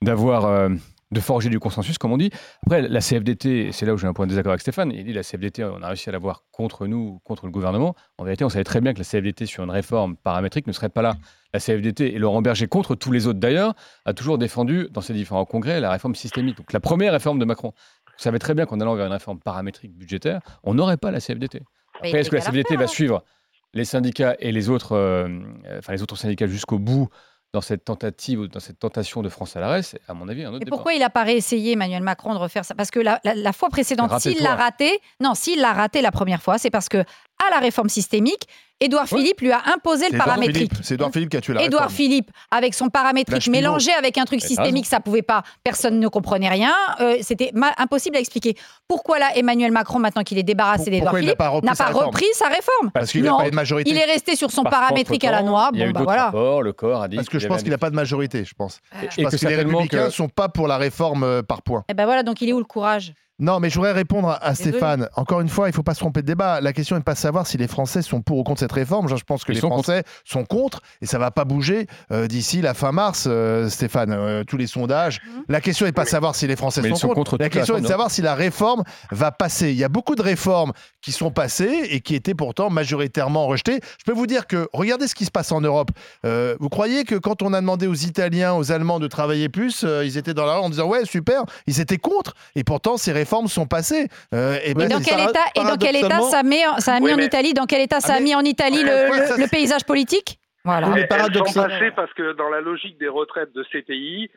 d'avoir, 0.00 0.46
euh, 0.46 0.70
de 1.10 1.20
forger 1.20 1.48
du 1.48 1.58
consensus, 1.58 1.98
comme 1.98 2.12
on 2.12 2.16
dit. 2.16 2.30
Après, 2.64 2.82
la 2.82 3.00
CFDT, 3.00 3.72
c'est 3.72 3.84
là 3.84 3.94
où 3.94 3.98
j'ai 3.98 4.06
un 4.06 4.12
point 4.12 4.26
de 4.26 4.30
désaccord 4.30 4.52
avec 4.52 4.60
Stéphane, 4.60 4.92
il 4.92 5.04
dit 5.04 5.12
la 5.12 5.22
CFDT, 5.22 5.64
on 5.64 5.82
a 5.82 5.88
réussi 5.88 6.08
à 6.08 6.12
l'avoir 6.12 6.44
contre 6.52 6.86
nous, 6.86 7.20
contre 7.24 7.46
le 7.46 7.52
gouvernement. 7.52 7.94
En 8.18 8.24
vérité, 8.24 8.44
on 8.44 8.48
savait 8.48 8.64
très 8.64 8.80
bien 8.80 8.92
que 8.92 8.98
la 8.98 9.04
CFDT, 9.04 9.46
sur 9.46 9.64
une 9.64 9.70
réforme 9.70 10.16
paramétrique, 10.16 10.66
ne 10.66 10.72
serait 10.72 10.88
pas 10.88 11.02
là. 11.02 11.16
La 11.52 11.58
CFDT, 11.58 12.14
et 12.14 12.18
Laurent 12.18 12.42
Berger, 12.42 12.68
contre 12.68 12.94
tous 12.94 13.10
les 13.10 13.26
autres 13.26 13.40
d'ailleurs, 13.40 13.74
a 14.04 14.14
toujours 14.14 14.38
défendu 14.38 14.86
dans 14.92 15.00
ses 15.00 15.14
différents 15.14 15.44
congrès 15.44 15.80
la 15.80 15.90
réforme 15.90 16.14
systémique. 16.14 16.56
Donc 16.56 16.72
la 16.72 16.80
première 16.80 17.12
réforme 17.12 17.40
de 17.40 17.44
Macron. 17.44 17.72
On 18.06 18.22
savait 18.22 18.38
très 18.38 18.54
bien 18.54 18.66
qu'en 18.66 18.78
allant 18.80 18.94
vers 18.94 19.06
une 19.06 19.12
réforme 19.12 19.40
paramétrique 19.40 19.96
budgétaire, 19.96 20.40
on 20.62 20.74
n'aurait 20.74 20.98
pas 20.98 21.10
la 21.10 21.20
CFDT. 21.20 21.62
Après, 21.96 22.20
est-ce 22.20 22.30
que 22.30 22.36
la 22.36 22.42
CFDT 22.42 22.76
va 22.76 22.84
hein. 22.84 22.86
suivre 22.86 23.24
les 23.72 23.84
syndicats 23.84 24.36
et 24.38 24.52
les 24.52 24.68
autres, 24.68 24.92
euh, 24.92 25.40
enfin 25.78 25.92
les 25.92 26.02
autres 26.02 26.16
syndicats 26.16 26.46
jusqu'au 26.46 26.78
bout 26.78 27.08
dans 27.52 27.60
cette 27.60 27.84
tentative, 27.84 28.40
ou 28.40 28.46
dans 28.46 28.60
cette 28.60 28.78
tentation 28.78 29.22
de 29.22 29.28
France 29.28 29.56
à 29.56 29.60
l'arrêt 29.60 29.82
C'est 29.82 30.00
à 30.06 30.14
mon 30.14 30.28
avis 30.28 30.44
un 30.44 30.50
autre 30.50 30.58
Et 30.62 30.64
débat. 30.66 30.76
pourquoi 30.76 30.94
il 30.94 31.00
n'a 31.00 31.10
pas 31.10 31.24
réessayé 31.24 31.72
Emmanuel 31.72 32.02
Macron 32.02 32.32
de 32.34 32.38
refaire 32.38 32.64
ça? 32.64 32.74
Parce 32.76 32.90
que 32.92 33.00
la, 33.00 33.20
la- 33.24 33.34
la 33.34 33.52
fois 33.52 33.68
précédente, 33.70 34.10
s'il 34.20 34.42
l'a 34.42 34.54
raté, 34.54 35.00
non, 35.20 35.34
s'il 35.34 35.60
l'a 35.60 35.72
raté 35.72 36.00
la 36.00 36.12
première 36.12 36.42
fois, 36.42 36.58
c'est 36.58 36.70
parce 36.70 36.88
que 36.88 37.02
à 37.46 37.50
la 37.54 37.58
réforme 37.60 37.88
systémique, 37.88 38.42
Édouard 38.82 39.02
Ouais. 39.12 39.18
Philippe 39.18 39.42
lui 39.42 39.52
a 39.52 39.60
imposé 39.74 40.08
le 40.10 40.16
paramétrique. 40.16 40.72
C'est 40.82 40.94
Édouard 40.94 41.10
Philippe 41.12 41.28
qui 41.28 41.36
a 41.36 41.42
tué 41.42 41.52
la 41.52 41.62
Édouard 41.62 41.82
réforme. 41.82 41.96
Philippe, 41.96 42.30
avec 42.50 42.72
son 42.72 42.88
paramétrique 42.88 43.46
mélangé 43.48 43.92
avec 43.92 44.16
un 44.16 44.24
truc 44.24 44.40
systémique, 44.40 44.86
ça 44.86 45.00
pouvait 45.00 45.20
pas, 45.20 45.42
personne 45.62 46.00
ne 46.00 46.08
comprenait 46.08 46.48
rien. 46.48 46.72
euh, 47.00 47.18
C'était 47.20 47.52
impossible 47.76 48.16
à 48.16 48.20
expliquer. 48.20 48.56
Pourquoi 48.88 49.18
là, 49.18 49.36
Emmanuel 49.36 49.70
Macron, 49.70 49.98
maintenant 49.98 50.22
qu'il 50.22 50.38
est 50.38 50.42
débarrassé 50.44 50.90
d'Édouard 50.90 51.14
Philippe, 51.14 51.36
pas 51.36 51.48
repris 51.50 51.66
n'a 51.66 51.74
sa 51.74 51.84
pas 51.84 51.88
réforme 51.90 52.06
repris 52.06 52.24
sa 52.32 52.46
réforme? 52.46 52.90
Parce 52.94 53.10
qu'il 53.12 53.22
n'a 53.22 53.36
pas 53.36 53.50
de 53.50 53.54
majorité. 53.54 53.90
Il 53.90 53.98
est 53.98 54.04
resté 54.06 54.34
sur 54.34 54.50
son 54.50 54.62
Par 54.62 54.72
paramétrique 54.72 55.24
à 55.24 55.30
la 55.32 55.42
noix. 55.42 55.68
Il 55.74 55.80
y 55.80 55.82
a 55.82 55.86
Bon, 55.86 55.92
bah 55.92 55.98
d'autres 55.98 56.04
voilà. 56.12 56.24
rapports, 56.26 56.62
le 56.62 56.72
corps 56.72 57.02
a 57.02 57.08
dit 57.08 57.16
Parce 57.16 57.28
que 57.28 57.38
je 57.38 57.48
pense 57.48 57.60
qu'il 57.62 57.70
n'a 57.72 57.78
pas 57.78 57.90
de 57.90 57.96
majorité, 57.96 58.46
je 58.46 58.54
pense. 58.54 58.80
Et 59.18 59.22
Parce 59.24 59.36
que 59.36 59.40
que 59.42 59.46
les 59.50 59.56
Républicains 59.56 60.06
ne 60.06 60.10
sont 60.10 60.28
pas 60.30 60.48
pour 60.48 60.66
la 60.68 60.78
réforme 60.78 61.22
euh, 61.24 61.42
par 61.42 61.60
points. 61.60 61.84
Et 61.90 61.94
ben 61.94 62.06
voilà, 62.06 62.22
donc 62.22 62.40
il 62.40 62.48
est 62.48 62.52
où 62.54 62.58
le 62.58 62.64
courage? 62.64 63.12
Non, 63.40 63.60
mais 63.60 63.70
je 63.70 63.76
voudrais 63.76 63.92
répondre 63.92 64.38
à. 64.40 64.54
Stéphane. 64.54 65.08
Encore 65.16 65.40
une 65.40 65.48
fois, 65.48 65.68
il 65.68 65.70
ne 65.70 65.74
faut 65.74 65.82
pas 65.82 65.94
se 65.94 66.00
tromper 66.00 66.20
de 66.20 66.26
débat. 66.26 66.60
La 66.60 66.72
question 66.72 66.96
n'est 66.96 67.02
pas 67.02 67.14
de 67.14 67.18
savoir 67.18 67.46
si 67.46 67.56
les 67.56 67.68
Français 67.68 68.02
sont 68.02 68.20
pour 68.20 68.38
ou 68.38 68.42
contre 68.42 68.60
cette 68.60 68.72
réforme. 68.72 69.08
Je 69.08 69.14
pense 69.24 69.44
que 69.44 69.52
Ils 69.52 69.54
les 69.54 69.60
sont 69.60 69.68
Français 69.68 70.04
sont 70.24 70.44
contre 70.44 70.80
et 71.00 71.06
ça 71.06 71.16
ne 71.16 71.22
va 71.22 71.30
pas 71.30 71.44
bouger 71.44 71.86
euh, 72.12 72.26
d'ici 72.26 72.60
la 72.60 72.74
fin 72.74 72.92
mars, 72.92 73.26
euh, 73.26 73.68
Stéphane. 73.68 74.12
Euh, 74.12 74.44
tous 74.44 74.56
les 74.56 74.66
sondages. 74.66 75.20
Mhm. 75.24 75.44
La 75.48 75.60
question 75.60 75.86
n'est 75.86 75.92
pas 75.92 76.04
de 76.04 76.08
savoir 76.08 76.34
si 76.34 76.46
les 76.46 76.56
Français 76.56 76.82
sont, 76.88 76.94
sont 76.96 77.08
contre. 77.08 77.32
contre 77.32 77.36
La 77.38 77.48
question 77.48 77.76
est 77.76 77.80
de 77.80 77.86
savoir 77.86 78.10
si 78.10 78.22
la 78.22 78.34
réforme 78.34 78.82
va 79.10 79.30
passer. 79.30 79.70
Il 79.70 79.76
y 79.76 79.84
a 79.84 79.88
beaucoup 79.88 80.14
de 80.14 80.22
réformes 80.22 80.72
qui 81.00 81.12
sont 81.12 81.30
passées 81.30 81.88
et 81.90 82.00
qui 82.00 82.14
étaient 82.14 82.34
pourtant 82.34 82.70
majoritairement 82.70 83.46
rejetées. 83.46 83.80
Je 83.98 84.04
peux 84.04 84.12
vous 84.12 84.26
dire 84.26 84.46
que 84.46 84.68
regardez 84.72 85.08
ce 85.08 85.14
qui 85.14 85.24
se 85.24 85.30
passe 85.30 85.52
en 85.52 85.60
Europe. 85.60 85.90
Euh, 86.26 86.56
vous 86.60 86.68
croyez 86.68 87.04
que 87.04 87.14
quand 87.14 87.42
on 87.42 87.52
a 87.52 87.60
demandé 87.60 87.86
aux 87.86 87.94
Italiens, 87.94 88.54
aux 88.54 88.72
Allemands 88.72 89.00
de 89.00 89.06
travailler 89.06 89.48
plus, 89.48 89.84
euh, 89.84 90.04
ils 90.04 90.18
étaient 90.18 90.34
dans 90.34 90.46
la 90.46 90.56
rue 90.56 90.64
en 90.64 90.70
disant 90.70 90.86
ouais 90.86 91.04
super, 91.04 91.44
ils 91.66 91.80
étaient 91.80 91.98
contre 91.98 92.34
et 92.54 92.64
pourtant 92.64 92.96
ces 92.96 93.12
réformes 93.12 93.29
sont 93.48 93.66
passées. 93.66 94.08
Euh, 94.34 94.58
et 94.64 94.74
ben, 94.74 94.84
Et 94.84 94.88
dans 94.88 95.00
quel 95.00 95.20
état, 95.20 95.40
et 95.54 95.60
dans 95.62 95.76
quel 95.76 95.96
état 95.96 96.08
paradoxalement- 96.08 96.30
ça, 96.30 96.42
met, 96.42 96.80
ça 96.80 96.94
a 96.94 97.00
mis 97.00 97.06
Oui, 97.06 97.12
en 97.14 97.16
mais- 97.16 97.26
Italie? 97.26 97.54
Dans 97.54 97.66
quel 97.66 97.80
état 97.82 98.00
ça 98.00 98.12
Ah, 98.14 98.16
a 98.16 98.18
mais- 98.18 98.24
mis 98.24 98.34
en 98.34 98.40
Italie 98.40 98.78
Ouais, 98.78 99.04
le, 99.06 99.10
ouais, 99.10 99.20
le- 99.20 99.26
ça, 99.26 99.36
le 99.36 99.46
paysage 99.48 99.84
politique? 99.84 100.38
Voilà. 100.64 100.88
Oui, 100.88 100.94
mais 100.94 101.00
Elles 101.02 101.08
sont 101.10 101.16
paradoxalement- 101.16 101.68
passées 101.78 101.90
parce 101.96 102.12
que 102.14 102.32
dans 102.34 102.48
la 102.50 102.60
logique 102.60 102.98
des 102.98 103.08
retraites 103.08 103.52
de 103.54 103.64
ces 103.72 103.82
pays, 103.82 104.30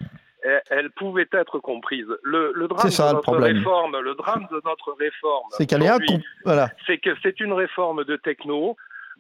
elles, 0.43 0.62
elles 0.69 0.91
pouvaient 0.91 1.27
être 1.32 1.60
comprises. 1.60 2.08
Le, 2.23 2.51
le 2.56 2.67
drame 2.67 2.82
C'est 2.89 2.91
ça, 2.95 3.03
de 3.03 3.08
le 3.10 3.13
notre 3.15 3.23
problème. 3.32 3.58
réforme, 3.58 3.97
le 3.99 4.15
drame 4.15 4.47
de 4.51 4.62
notre 4.65 4.91
réforme, 4.99 5.47
C'est 5.58 5.65
qu'elle 5.65 5.84
est 5.84 5.89
Voilà. 6.45 6.69
c'est 6.88 6.97
que 6.97 7.10
c'est 7.23 7.39
une 7.39 7.53
réforme 7.53 8.03
de 8.06 8.15
techno 8.15 8.75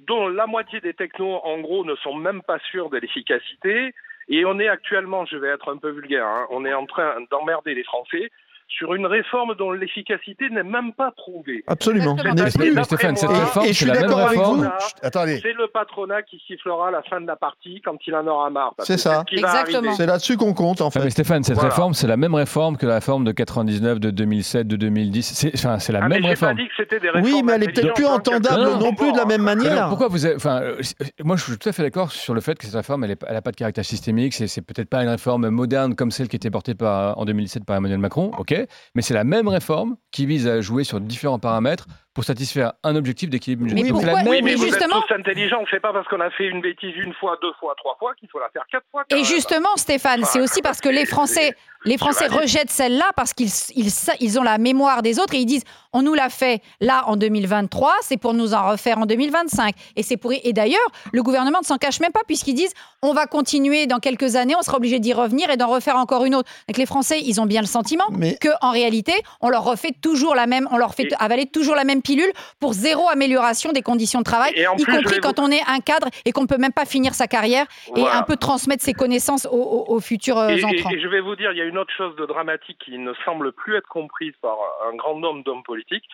dont 0.07 0.27
la 0.27 0.47
moitié 0.47 0.79
des 0.81 0.93
technos, 0.93 1.39
en 1.43 1.59
gros, 1.59 1.85
ne 1.85 1.95
sont 1.97 2.15
même 2.15 2.41
pas 2.41 2.57
sûrs 2.71 2.89
de 2.89 2.97
l'efficacité. 2.97 3.93
Et 4.29 4.45
on 4.45 4.57
est 4.59 4.69
actuellement, 4.69 5.25
je 5.25 5.35
vais 5.35 5.49
être 5.49 5.69
un 5.71 5.77
peu 5.77 5.89
vulgaire, 5.91 6.25
hein, 6.25 6.47
on 6.49 6.63
est 6.65 6.73
en 6.73 6.85
train 6.85 7.13
d'emmerder 7.29 7.73
les 7.75 7.83
Français 7.83 8.31
sur 8.67 8.93
une 8.95 9.05
réforme 9.05 9.55
dont 9.55 9.71
l'efficacité 9.71 10.49
n'est 10.49 10.63
même 10.63 10.93
pas 10.93 11.11
prouvée. 11.11 11.63
Absolument. 11.67 12.11
Exactement. 12.13 12.33
On 12.33 12.37
est 12.37 12.57
Mais 12.57 12.71
plus- 12.73 12.83
Stéphane, 12.83 13.15
cette 13.15 13.29
réforme, 13.29 13.65
c'est 13.67 13.73
suis 13.73 13.85
la 13.85 13.93
même 13.93 14.01
d'accord 14.03 14.19
avec 14.19 14.37
réforme. 14.39 14.71
C'est 15.01 15.53
le 15.53 15.67
patronat 15.71 16.21
qui 16.23 16.41
sifflera 16.47 16.91
la 16.91 17.01
fin 17.03 17.21
de 17.21 17.27
la 17.27 17.35
partie 17.35 17.81
quand 17.83 17.95
il 18.07 18.15
en 18.15 18.25
aura 18.27 18.49
marre. 18.49 18.73
C'est 18.79 18.97
ça. 18.97 19.23
Exactement. 19.31 19.93
C'est 19.93 20.05
là-dessus 20.05 20.37
qu'on 20.37 20.53
compte, 20.53 20.81
en 20.81 20.87
Ah, 20.87 20.91
fait. 20.91 21.03
mais 21.03 21.09
Stéphane, 21.09 21.43
cette 21.43 21.55
Voilà. 21.55 21.69
réforme, 21.69 21.93
c'est 21.93 22.07
la 22.07 22.17
même 22.17 22.33
réforme 22.35 22.77
que 22.77 22.85
la 22.85 22.95
réforme 22.95 23.23
de 23.25 23.31
99, 23.31 23.99
de 23.99 24.09
2007, 24.11 24.67
de 24.67 24.75
2010. 24.75 25.23
C'est 25.33 25.51
enfin, 25.55 25.79
c'est 25.79 25.93
la 25.93 25.99
Ah, 26.03 26.07
même 26.07 26.25
réforme. 26.25 26.55
pas 26.55 26.61
dit 26.61 26.67
que 26.67 26.73
c'était 26.77 26.99
des 26.99 27.09
réformes 27.09 27.25
Oui, 27.33 27.41
mais 27.43 27.53
elle 27.53 27.63
est 27.63 27.71
peut-être 27.73 27.93
plus 27.93 28.05
entendable 28.05 28.79
non 28.79 28.93
plus 28.93 29.11
de 29.11 29.17
la 29.17 29.25
même 29.25 29.41
manière. 29.43 29.71
alors, 29.73 29.89
pourquoi 29.89 30.07
vous 30.07 30.25
avez- 30.25 30.35
enfin, 30.35 30.61
euh, 30.61 30.75
moi, 31.23 31.35
je 31.35 31.43
suis 31.43 31.57
tout 31.57 31.69
à 31.69 31.71
fait 31.71 31.83
d'accord 31.83 32.11
sur 32.11 32.33
le 32.33 32.41
fait 32.41 32.57
que 32.57 32.65
cette 32.65 32.75
réforme, 32.75 33.03
elle 33.03 33.17
n'a 33.31 33.41
pas 33.41 33.51
de 33.51 33.55
caractère 33.55 33.85
systémique. 33.85 34.33
C'est 34.33 34.47
c'est 34.47 34.61
peut-être 34.61 34.89
pas 34.89 35.03
une 35.03 35.09
réforme 35.09 35.49
moderne 35.49 35.95
comme 35.95 36.11
celle 36.11 36.27
qui 36.27 36.35
était 36.35 36.51
portée 36.51 36.75
par, 36.75 37.17
en 37.17 37.25
2007 37.25 37.65
par 37.65 37.75
Emmanuel 37.77 37.99
Macron, 37.99 38.31
ok. 38.37 38.53
Mais 38.95 39.01
c'est 39.01 39.13
la 39.13 39.23
même 39.23 39.47
réforme 39.47 39.95
qui 40.11 40.25
vise 40.25 40.47
à 40.47 40.61
jouer 40.61 40.83
sur 40.83 40.99
différents 40.99 41.39
paramètres 41.39 41.87
pour 42.13 42.23
satisfaire 42.23 42.73
un 42.83 42.95
objectif 42.95 43.29
d'équilibre 43.29 43.63
budgétaire. 43.63 43.83
Mais 43.85 43.89
Donc, 43.91 44.01
la 44.03 44.07
pourquoi- 44.11 44.23
même- 44.23 44.31
Oui, 44.31 44.41
mais, 44.43 44.51
Mais 44.51 44.55
vous 44.55 44.65
justement- 44.65 44.97
êtes 45.01 45.07
tous 45.07 45.13
intelligents. 45.15 45.63
C'est 45.71 45.79
pas 45.79 45.91
parce 45.93 46.07
qu'on 46.07 46.19
a 46.21 46.29
fait 46.29 46.45
une 46.47 46.61
bêtise 46.61 46.93
une 47.03 47.13
fois, 47.15 47.37
deux 47.41 47.53
fois, 47.59 47.73
trois 47.77 47.95
fois 47.97 48.13
qu'il 48.19 48.29
faut 48.29 48.39
la 48.39 48.49
faire 48.49 48.63
quatre 48.71 48.85
fois. 48.91 49.03
Et 49.09 49.15
même. 49.15 49.23
justement, 49.25 49.75
Stéphane, 49.77 50.23
c'est 50.25 50.39
aussi 50.39 50.61
parce 50.61 50.79
que 50.79 50.89
les 50.89 51.05
Français, 51.07 51.55
les 51.85 51.97
Français 51.97 52.27
rejettent 52.27 52.69
celle-là 52.69 53.05
parce 53.15 53.33
qu'ils 53.33 53.49
ils, 53.75 53.89
ils 54.19 54.39
ont 54.39 54.43
la 54.43 54.57
mémoire 54.59 55.01
des 55.01 55.19
autres 55.19 55.33
et 55.33 55.39
ils 55.39 55.45
disent 55.45 55.63
on 55.91 56.01
nous 56.03 56.13
l'a 56.13 56.29
fait 56.29 56.61
là 56.81 57.03
en 57.07 57.15
2023, 57.17 57.93
c'est 58.01 58.17
pour 58.17 58.33
nous 58.33 58.53
en 58.53 58.69
refaire 58.69 58.99
en 58.99 59.05
2025. 59.07 59.73
Et 59.95 60.03
c'est 60.03 60.17
pour 60.17 60.31
et 60.33 60.53
d'ailleurs, 60.53 60.79
le 61.11 61.23
gouvernement 61.23 61.59
ne 61.61 61.65
s'en 61.65 61.77
cache 61.77 61.99
même 61.99 62.11
pas 62.11 62.21
puisqu'ils 62.27 62.53
disent 62.53 62.73
on 63.01 63.13
va 63.13 63.25
continuer 63.25 63.85
dans 63.87 63.99
quelques 63.99 64.35
années, 64.35 64.55
on 64.57 64.61
sera 64.61 64.77
obligé 64.77 64.99
d'y 64.99 65.13
revenir 65.13 65.49
et 65.49 65.57
d'en 65.57 65.67
refaire 65.67 65.97
encore 65.97 66.25
une 66.25 66.35
autre. 66.35 66.49
Donc 66.69 66.77
les 66.77 66.85
Français, 66.85 67.19
ils 67.21 67.41
ont 67.41 67.45
bien 67.47 67.61
le 67.61 67.67
sentiment 67.67 68.05
Mais 68.11 68.37
que 68.39 68.49
en 68.61 68.71
réalité, 68.71 69.13
on 69.41 69.49
leur 69.49 69.63
refait 69.63 69.93
toujours 69.99 70.35
la 70.35 70.45
même, 70.47 70.67
on 70.71 70.77
leur 70.77 70.93
fait 70.93 71.03
Et- 71.11 71.15
avaler 71.19 71.47
toujours 71.47 71.75
la 71.75 71.83
même 71.83 72.01
pilule 72.03 72.31
pour 72.59 72.73
zéro 72.73 73.07
amélioration 73.09 73.71
des 73.71 73.81
conditions 73.81 74.19
de 74.19 74.25
travail, 74.25 74.51
y 74.55 74.65
plus, 74.83 74.85
compris 74.97 75.19
quand 75.21 75.39
on 75.39 75.49
est 75.49 75.61
un 75.67 75.79
cadre 75.79 76.07
et 76.25 76.31
qu'on 76.31 76.41
ne 76.43 76.47
peut 76.47 76.57
même 76.57 76.73
pas 76.73 76.85
finir 76.85 77.13
sa 77.13 77.27
carrière 77.27 77.65
et 77.95 78.05
un 78.07 78.23
peu 78.23 78.35
transmettre 78.35 78.83
ses 78.83 78.93
connaissances 78.93 79.45
aux, 79.45 79.51
aux- 79.57 79.85
aux 79.95 79.99
futurs 79.99 80.37
euh, 80.37 80.49
Et, 80.49 80.63
entrants. 80.63 80.91
et 80.91 80.99
je 80.99 81.07
vais 81.07 81.21
vous 81.21 81.35
dire, 81.35 81.51
il 81.51 81.57
y 81.57 81.61
a 81.61 81.65
une 81.65 81.77
autre 81.77 81.93
chose 81.95 82.15
de 82.17 82.25
dramatique 82.25 82.77
qui 82.83 82.97
ne 82.97 83.13
semble 83.25 83.51
plus 83.53 83.75
être 83.75 83.87
comprise 83.87 84.33
par 84.41 84.57
un 84.91 84.95
grand 84.95 85.17
nombre 85.19 85.43
d'hommes 85.43 85.63
politiques 85.63 86.07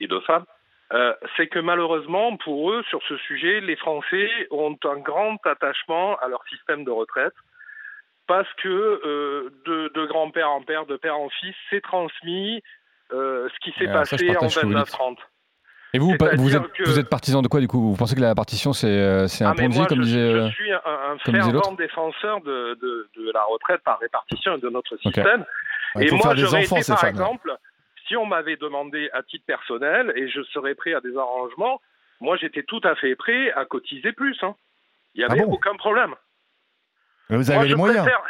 et 0.00 0.06
de 0.06 0.20
femmes. 0.20 0.44
euh, 0.92 1.14
c'est 1.36 1.46
que 1.46 1.58
malheureusement, 1.60 2.36
pour 2.38 2.70
eux, 2.72 2.82
sur 2.90 3.00
ce 3.08 3.16
sujet, 3.18 3.60
les 3.60 3.76
Français 3.76 4.28
ont 4.50 4.76
un 4.84 4.96
grand 4.96 5.36
attachement 5.46 6.16
à 6.18 6.26
leur 6.28 6.42
système 6.48 6.84
de 6.84 6.90
retraite 6.90 7.32
parce 8.26 8.48
que 8.62 8.68
euh, 8.68 9.50
de, 9.66 9.90
de 9.94 10.06
grand-père 10.06 10.50
en 10.50 10.62
père, 10.62 10.86
de 10.86 10.96
père 10.96 11.16
en 11.18 11.28
fils, 11.28 11.54
c'est 11.68 11.80
transmis 11.82 12.62
euh, 13.12 13.48
ce 13.48 13.58
qui 13.60 13.76
s'est 13.78 13.88
Ah, 13.88 14.04
ça, 14.04 14.16
passé 14.16 14.30
en 14.30 14.32
partage 14.34 14.50
ce 14.54 14.60
que 14.60 14.66
vous 14.66 14.74
dites. 14.74 14.84
29-30. 14.94 15.16
Et 15.92 15.98
vous, 15.98 16.14
vous 16.36 16.56
êtes, 16.56 16.72
que- 16.72 16.84
vous 16.84 16.98
êtes 17.00 17.08
partisan 17.08 17.42
de 17.42 17.48
quoi 17.48 17.58
du 17.60 17.66
coup? 17.68 17.90
Vous 17.90 17.96
pensez 17.96 18.14
que 18.14 18.20
la 18.20 18.34
partition 18.34 18.72
c'est 18.72 18.86
euh, 18.86 19.26
c'est 19.26 19.44
un 19.44 19.54
Ah, 19.58 19.68
moi, 19.68 19.86
comme 19.86 19.98
je, 19.98 20.04
disait 20.04 20.30
je 20.30 20.36
euh, 20.36 20.50
suis 20.50 20.72
un, 20.72 20.80
un 20.86 21.18
fervent 21.18 21.72
défenseur 21.72 22.40
de, 22.42 22.78
de, 22.80 23.08
de 23.16 23.32
la 23.32 23.42
retraite 23.44 23.80
par 23.82 23.98
répartition 23.98 24.56
et 24.56 24.60
de 24.60 24.68
notre 24.68 24.96
système. 24.98 25.44
Il 25.96 26.02
et 26.02 26.06
faut 26.08 26.16
moi, 26.16 26.26
faire 26.26 26.34
des 26.36 26.42
j'aurais 26.42 26.64
enfants, 26.64 26.76
été, 26.76 26.92
par 26.92 27.04
exemple, 27.04 27.56
si 28.06 28.16
on 28.16 28.24
m'avait 28.24 28.56
demandé 28.56 29.10
à 29.12 29.22
titre 29.24 29.44
personnel, 29.46 30.12
et 30.14 30.28
je 30.28 30.42
serais 30.52 30.74
prêt 30.76 30.94
à 30.94 31.00
des 31.00 31.16
arrangements, 31.16 31.80
moi, 32.20 32.36
j'étais 32.36 32.62
tout 32.62 32.80
à 32.84 32.94
fait 32.94 33.16
prêt 33.16 33.50
à 33.52 33.64
cotiser 33.64 34.12
plus. 34.12 34.38
hein. 34.42 34.54
Il 35.14 35.18
n'y 35.18 35.24
avait 35.24 35.40
Ah 35.42 35.46
bon? 35.46 35.52
aucun 35.54 35.74
problème. 35.74 36.14
Mais 37.28 37.36
Vous 37.36 37.46
Moi, 37.50 37.56
avez 37.60 37.68
les 37.68 37.74
moyens. 37.74 38.02
préfère- 38.04 38.22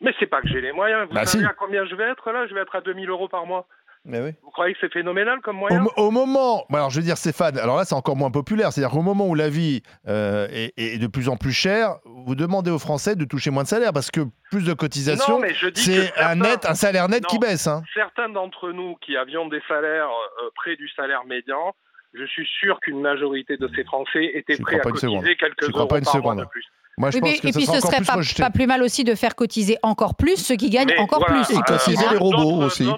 Mais 0.00 0.12
c'est 0.18 0.26
pas 0.26 0.40
que 0.42 0.48
j'ai 0.48 0.60
les 0.60 0.72
moyens. 0.72 1.06
Vous 1.08 1.14
Bah, 1.14 1.24
savez 1.24 1.44
si. 1.44 1.48
à 1.48 1.54
combien 1.54 1.84
je 1.86 1.94
vais 1.94 2.10
être 2.10 2.30
là? 2.32 2.46
Je 2.48 2.54
vais 2.54 2.60
être 2.62 2.74
à 2.74 2.80
2000 2.80 3.08
euros 3.08 3.28
par 3.28 3.46
mois. 3.46 3.66
Mais 4.08 4.20
oui. 4.20 4.30
Vous 4.42 4.50
croyez 4.50 4.72
que 4.74 4.78
c'est 4.80 4.92
phénoménal 4.92 5.40
comme 5.42 5.56
moyen 5.56 5.80
mo- 5.80 5.90
au 5.96 6.10
moment, 6.12 6.64
alors 6.72 6.90
je 6.90 6.96
veux 7.00 7.04
dire 7.04 7.16
Stéphane, 7.18 7.58
alors 7.58 7.76
là 7.76 7.84
c'est 7.84 7.94
encore 7.96 8.14
moins 8.16 8.30
populaire, 8.30 8.72
c'est-à-dire 8.72 8.92
qu'au 8.94 9.02
moment 9.02 9.26
où 9.26 9.34
la 9.34 9.48
vie 9.48 9.82
euh, 10.06 10.46
est, 10.50 10.72
est 10.76 10.98
de 10.98 11.06
plus 11.08 11.28
en 11.28 11.36
plus 11.36 11.52
chère, 11.52 11.96
vous 12.04 12.34
demandez 12.36 12.70
aux 12.70 12.78
Français 12.78 13.16
de 13.16 13.24
toucher 13.24 13.50
moins 13.50 13.64
de 13.64 13.68
salaire 13.68 13.92
parce 13.92 14.10
que 14.12 14.20
plus 14.50 14.64
de 14.64 14.72
cotisations, 14.74 15.34
Non, 15.34 15.40
mais 15.40 15.52
je 15.54 15.66
dis 15.68 15.80
c'est 15.82 16.12
que 16.12 16.22
un 16.22 16.36
net, 16.36 16.64
un 16.66 16.74
salaire 16.74 17.08
net 17.08 17.26
qui 17.26 17.38
baisse. 17.38 17.66
hein. 17.66 17.82
certains 17.94 18.28
d'entre 18.28 18.70
nous 18.70 18.94
qui 19.04 19.16
avions 19.16 19.48
des 19.48 19.60
salaires 19.66 20.08
euh, 20.08 20.50
près 20.54 20.76
du 20.76 20.88
salaire 20.90 21.24
médian, 21.26 21.74
je 22.14 22.24
suis 22.26 22.46
sûr 22.60 22.78
qu'une 22.80 23.00
majorité 23.00 23.56
de 23.56 23.68
ces 23.74 23.82
Français 23.84 24.30
étaient 24.34 24.56
prêts 24.56 24.76
à 24.76 24.80
cotiser 24.80 25.08
seconde. 25.08 25.24
quelques 25.38 25.68
euros 25.68 25.86
pas 25.86 25.98
une 25.98 26.04
par 26.04 26.12
seconde. 26.14 26.34
mois 26.36 26.44
de 26.44 26.48
plus. 26.48 26.64
Moi 26.98 27.10
je 27.10 27.16
Oui, 27.16 27.20
pense 27.20 27.30
mais- 27.30 27.38
que 27.40 27.46
et 27.48 27.52
puis 27.52 27.66
ce 27.66 27.78
serait 27.80 27.98
plus 27.98 28.34
pas, 28.40 28.48
plus 28.48 28.66
mal 28.66 28.82
aussi 28.82 29.04
de 29.04 29.14
faire 29.14 29.34
cotiser 29.34 29.76
encore 29.82 30.14
plus 30.14 30.36
ceux 30.38 30.56
qui 30.56 30.70
gagnent 30.70 30.86
Mais 30.88 30.98
encore 30.98 31.18
voilà, 31.18 31.44
plus. 31.44 31.54
Et 31.54 31.58
euh, 31.58 31.62
cotiser 31.66 32.04
les 32.10 32.16
robots 32.16 32.62
aussi. 32.64 32.88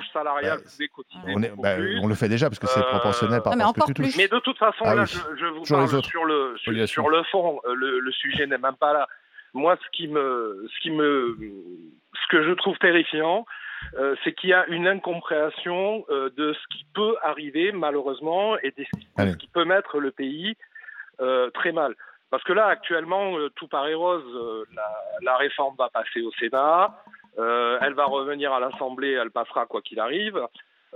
Tranches 0.00 0.12
salariales 0.12 0.58
Bah, 0.58 1.18
On, 1.26 1.42
est- 1.42 1.52
bah, 1.56 1.74
plus. 1.76 1.98
on 2.02 2.06
le 2.06 2.14
fait 2.14 2.28
déjà 2.28 2.48
parce 2.48 2.58
que 2.58 2.66
c'est 2.66 2.80
Euh, 2.80 2.90
proportionnel 2.90 3.42
par 3.42 3.52
rapport 3.52 3.66
à 3.66 3.68
ce 3.68 3.74
que 3.74 3.80
encore 3.80 3.86
tu 3.94 3.94
touches. 4.02 4.16
Mais 4.16 4.28
de 4.28 4.38
toute 4.38 4.58
façon, 4.58 4.84
Ah 4.84 4.94
là, 4.94 5.02
oui. 5.02 5.08
je, 5.12 5.36
je 5.40 5.46
vous 5.46 5.60
Toujours 5.60 5.78
parle 5.78 5.88
sur 6.04 6.24
le, 6.24 6.56
sur, 6.86 7.08
le 7.10 7.22
fond. 7.24 7.60
Euh, 7.66 7.74
Le, 7.74 7.98
le 8.00 8.12
sujet 8.12 8.46
n'est 8.46 8.58
même 8.58 8.76
pas 8.76 8.92
là. 8.92 9.06
Moi, 9.54 9.76
ce 9.82 9.88
qui 9.96 10.08
me, 10.08 10.66
ce 10.72 10.80
qui 10.80 10.90
me, 10.90 11.36
ce 12.14 12.26
que 12.30 12.42
je 12.42 12.52
trouve 12.52 12.76
terrifiant, 12.78 13.46
euh, 13.98 14.14
c'est 14.22 14.32
qu'il 14.34 14.50
y 14.50 14.52
a 14.54 14.66
une 14.66 14.86
incompréhension 14.88 16.04
euh, 16.10 16.30
de 16.36 16.52
ce 16.52 16.76
qui 16.76 16.84
peut 16.94 17.16
arriver 17.22 17.72
malheureusement 17.72 18.58
et 18.58 18.70
de 18.76 18.84
ce 18.84 18.98
qui- 18.98 19.06
de 19.06 19.10
Allez. 19.22 19.32
ce 19.32 19.36
qui 19.36 19.48
peut 19.48 19.64
mettre 19.64 19.98
le 19.98 20.10
pays 20.10 20.56
euh, 21.20 21.50
très 21.50 21.72
mal. 21.72 21.94
Parce 22.30 22.44
que 22.44 22.52
là, 22.52 22.66
actuellement, 22.66 23.38
euh, 23.38 23.48
tout 23.56 23.68
paraît 23.68 23.94
rose. 23.94 24.22
Euh, 24.34 24.64
la, 24.76 24.88
la 25.22 25.36
réforme 25.38 25.74
va 25.78 25.88
passer 25.88 26.20
au 26.20 26.30
Sénat. 26.32 26.94
Euh, 27.38 27.78
elle 27.82 27.94
va 27.94 28.04
revenir 28.06 28.52
à 28.52 28.60
l'Assemblée. 28.60 29.12
Elle 29.12 29.30
passera 29.30 29.66
quoi 29.66 29.80
qu'il 29.82 30.00
arrive. 30.00 30.40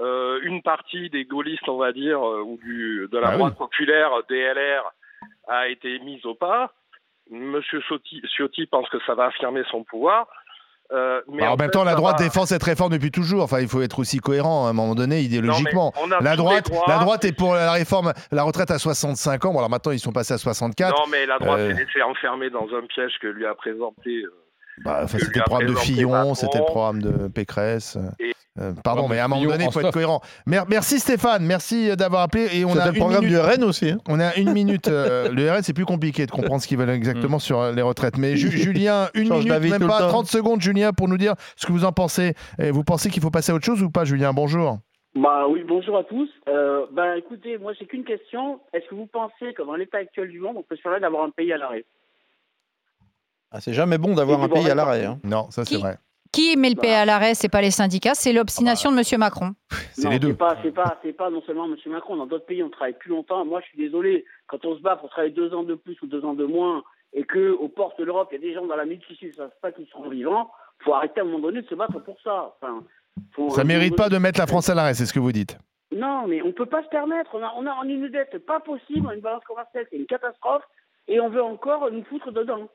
Euh, 0.01 0.40
une 0.42 0.62
partie 0.62 1.11
des 1.11 1.25
gaullistes, 1.25 1.68
on 1.68 1.77
va 1.77 1.92
dire, 1.92 2.18
euh, 2.27 2.42
ou 2.42 2.59
du, 2.62 3.07
de 3.11 3.18
la 3.18 3.29
Ah 3.29 3.37
droite 3.37 3.57
populaire, 3.57 4.11
DLR, 4.29 4.90
a 5.49 5.68
été 5.68 5.99
mise 6.01 6.25
au 6.27 6.35
pas. 6.35 6.73
Monsieur 7.31 7.81
Ciotti, 7.83 8.21
Ciotti 8.37 8.66
pense 8.66 8.88
que 8.88 8.99
ça 9.07 9.14
va 9.14 9.27
affirmer 9.27 9.62
son 9.71 9.85
pouvoir. 9.85 10.27
Euh, 10.92 11.23
mais 11.29 11.42
Bah, 11.42 11.53
en 11.53 11.57
même 11.57 11.66
fait, 11.68 11.71
temps, 11.71 11.85
la 11.85 11.95
droite 11.95 12.18
va- 12.18 12.25
défend 12.25 12.45
cette 12.45 12.62
réforme 12.62 12.92
depuis 12.92 13.11
toujours. 13.11 13.42
Enfin, 13.45 13.61
il 13.61 13.68
faut 13.68 13.81
être 13.81 13.99
aussi 13.99 14.18
cohérent 14.18 14.66
à 14.66 14.71
un 14.71 14.73
moment 14.75 14.95
donné, 14.95 15.21
idéologiquement. 15.21 15.92
La 16.21 16.37
droite, 16.37 16.71
la 16.87 16.99
droite 16.99 17.25
est 17.25 17.33
pour 17.37 17.55
la 17.55 17.73
réforme, 17.73 18.12
la 18.31 18.42
retraite 18.42 18.71
à 18.71 18.79
65 18.79 19.45
ans. 19.47 19.53
Bon, 19.53 19.59
alors 19.59 19.71
maintenant, 19.71 19.92
ils 19.92 19.99
sont 20.01 20.12
passés 20.12 20.35
à 20.35 20.38
64. 20.38 20.95
Non, 20.99 21.07
mais 21.11 21.25
la 21.25 21.38
droite 21.38 21.61
Euh, 21.61 21.71
s'est 21.75 21.85
laissée 21.85 22.03
enfermer 22.03 22.51
dans 22.51 22.66
un 22.75 22.83
piège 22.87 23.12
que 23.21 23.27
lui 23.29 23.47
a 23.47 23.55
présenté. 23.55 24.25
Bah, 24.85 25.01
enfin, 25.05 25.19
c'était 25.19 25.39
le 25.39 25.45
programme 25.45 25.69
de 25.69 25.75
Fillon, 25.77 26.35
c'était 26.35 26.59
le 26.59 26.65
programme 26.65 27.03
de 27.03 27.29
Pécresse. 27.29 27.99
Et- 28.21 28.33
Euh, 28.61 28.75
pardon, 28.85 29.09
mais 29.09 29.19
à 29.19 29.25
un 29.25 29.29
moment 29.29 29.43
donné, 29.47 29.65
il 29.65 29.73
faut 29.73 29.81
être 29.81 29.93
cohérent. 29.95 30.21
Mer- 30.45 30.67
merci 30.69 30.99
Stéphane, 31.01 31.43
merci 31.43 31.97
d'avoir 31.97 32.21
appelé. 32.21 32.49
Et 32.53 32.67
on 32.67 32.75
C'est 32.75 32.81
a, 32.81 32.89
une 32.89 32.97
programme 32.97 33.25
minute, 33.25 33.39
du 33.39 33.41
RN 33.41 33.65
aussi. 33.65 33.89
hein. 33.93 33.99
on 34.11 34.21
a 34.21 34.35
une 34.35 34.53
minute. 34.53 34.89
euh, 34.89 35.31
le 35.33 35.51
RN, 35.51 35.63
c'est 35.63 35.73
plus 35.73 35.87
compliqué 35.87 36.27
de 36.27 36.31
comprendre 36.31 36.61
ce 36.61 36.69
qu'ils 36.69 36.77
veulent 36.77 36.91
exactement 36.91 37.39
sur 37.39 37.59
euh, 37.61 37.73
les 37.73 37.81
retraites. 37.81 38.19
Mais 38.19 38.37
Ju- 38.37 38.51
Julien, 38.59 39.09
une 39.15 39.29
Change 39.29 39.47
minute, 39.47 39.71
même 39.71 39.81
le 39.81 39.87
pas 39.87 40.01
temps. 40.01 40.09
30 40.09 40.27
secondes, 40.27 40.61
Julien, 40.61 40.93
pour 40.93 41.09
nous 41.09 41.17
dire 41.17 41.33
ce 41.57 41.65
que 41.67 41.73
vous 41.73 41.87
en 41.87 41.93
pensez. 41.93 42.35
Et 42.59 42.71
vous 42.71 42.85
pensez 42.85 43.09
qu'il 43.09 43.23
faut 43.23 43.31
passer 43.31 43.53
à 43.53 43.55
autre 43.55 43.65
chose 43.65 43.83
ou 43.83 43.89
pas, 43.89 44.05
Julien? 44.05 44.35
Bonjour. 44.35 44.81
Bah 45.15 45.47
oui, 45.49 45.65
bonjour 45.67 45.97
à 45.97 46.05
tous. 46.05 46.29
Euh, 46.51 46.85
bah 46.93 47.17
écoutez, 47.17 47.57
moi 47.57 47.73
j'ai 47.79 47.87
qu'une 47.87 48.05
question. 48.05 48.61
Est-ce 48.75 48.87
que 48.91 48.95
vous 48.95 49.07
pensez 49.11 49.55
que 49.55 49.63
dans 49.63 49.77
l'état 49.77 49.97
actuel 49.97 50.29
du 50.29 50.41
monde, 50.41 50.57
on 50.59 50.63
peut 50.63 50.77
se 50.77 50.83
permettre 50.83 51.03
d'avoir 51.03 51.25
un 51.25 51.31
pays 51.31 51.55
à 51.55 51.57
l'arrêt? 51.57 51.87
Ah, 53.53 53.61
c'est 53.61 53.73
jamais 53.75 53.99
bon 53.99 54.15
d'avoir 54.15 54.43
un 54.43 54.49
pays 54.49 54.69
à 54.71 54.75
l'arrêt. 54.75 55.05
hein. 55.05 55.19
Non, 55.25 55.51
ça 55.51 55.65
c'est 55.65 55.75
Qui- 55.77 55.81
vrai. 55.81 55.99
Qui 56.33 56.57
met 56.57 56.71
le 56.71 56.77
paix 56.77 56.95
à 56.95 57.05
l'arrêt 57.05 57.35
C'est 57.35 57.51
pas 57.51 57.61
les 57.61 57.71
syndicats, 57.71 58.15
c'est 58.15 58.33
l'obstination 58.33 58.91
de 58.91 58.97
Monsieur 58.97 59.19
Macron. 59.19 59.53
c'est 59.93 60.05
non, 60.05 60.11
les 60.11 60.19
deux. 60.19 60.29
C'est 60.29 60.38
pas, 60.38 60.57
c'est 60.62 60.71
pas, 60.73 60.99
c'est 61.03 61.12
pas 61.12 61.29
non 61.29 61.43
seulement 61.43 61.67
M. 61.67 61.77
Macron. 61.87 62.17
Dans 62.17 62.25
d'autres 62.27 62.47
pays, 62.47 62.62
on 62.62 62.71
travaille 62.71 62.95
plus 62.99 63.11
longtemps. 63.11 63.45
Moi, 63.45 63.61
je 63.61 63.67
suis 63.67 63.77
désolé. 63.79 64.25
Quand 64.47 64.65
on 64.65 64.75
se 64.75 64.81
bat 64.81 64.97
pour 64.97 65.11
travailler 65.11 65.35
deux 65.35 65.53
ans 65.53 65.62
de 65.62 65.75
plus 65.75 66.01
ou 66.01 66.07
deux 66.07 66.25
ans 66.25 66.33
de 66.33 66.47
moins, 66.47 66.83
et 67.12 67.25
que 67.25 67.51
aux 67.53 67.69
portes 67.69 67.99
de 67.99 68.05
l'Europe, 68.05 68.29
il 68.33 68.37
y 68.37 68.38
a 68.38 68.49
des 68.49 68.55
gens 68.55 68.65
dans 68.67 68.77
la 68.77 68.87
médecine 68.87 69.15
qui 69.17 69.31
savent 69.35 69.51
pas 69.61 69.71
qu'ils 69.73 69.87
seront 69.88 70.09
vivants, 70.09 70.51
faut 70.83 70.95
arrêter 70.95 71.21
à 71.21 71.25
un 71.25 71.27
moment 71.27 71.41
donné 71.41 71.61
de 71.61 71.69
se 71.69 71.75
battre 71.75 71.99
pour 71.99 72.17
ça. 72.25 72.55
Enfin, 72.62 72.83
faut- 73.37 73.51
Ça 73.51 73.65
mérite 73.65 73.95
pas 73.95 74.09
de 74.09 74.17
mettre 74.17 74.41
la 74.41 74.47
France 74.47 74.71
à 74.71 74.75
l'arrêt, 74.75 74.95
c'est 74.95 75.05
ce 75.05 75.12
que 75.12 75.21
vous 75.21 75.33
dites. 75.33 75.59
Non, 75.95 76.27
mais 76.27 76.41
on 76.41 76.53
peut 76.53 76.65
pas 76.65 76.83
se 76.83 76.88
permettre. 76.88 77.33
On 77.35 77.43
a, 77.43 77.53
on 77.59 77.67
a 77.67 77.75
on 77.79 77.83
a 77.83 77.93
une 77.93 78.09
dette 78.09 78.38
pas 78.47 78.61
possible, 78.61 79.07
on 79.07 79.11
a 79.11 79.15
une 79.15 79.21
balance 79.21 79.45
commerciale, 79.45 79.85
c'est 79.91 79.99
une 79.99 80.07
catastrophe, 80.07 80.62
et 81.09 81.21
on 81.21 81.29
veut 81.29 81.43
encore 81.43 81.91
nous 81.93 82.05
foutre 82.05 82.33
dedans. 82.33 82.71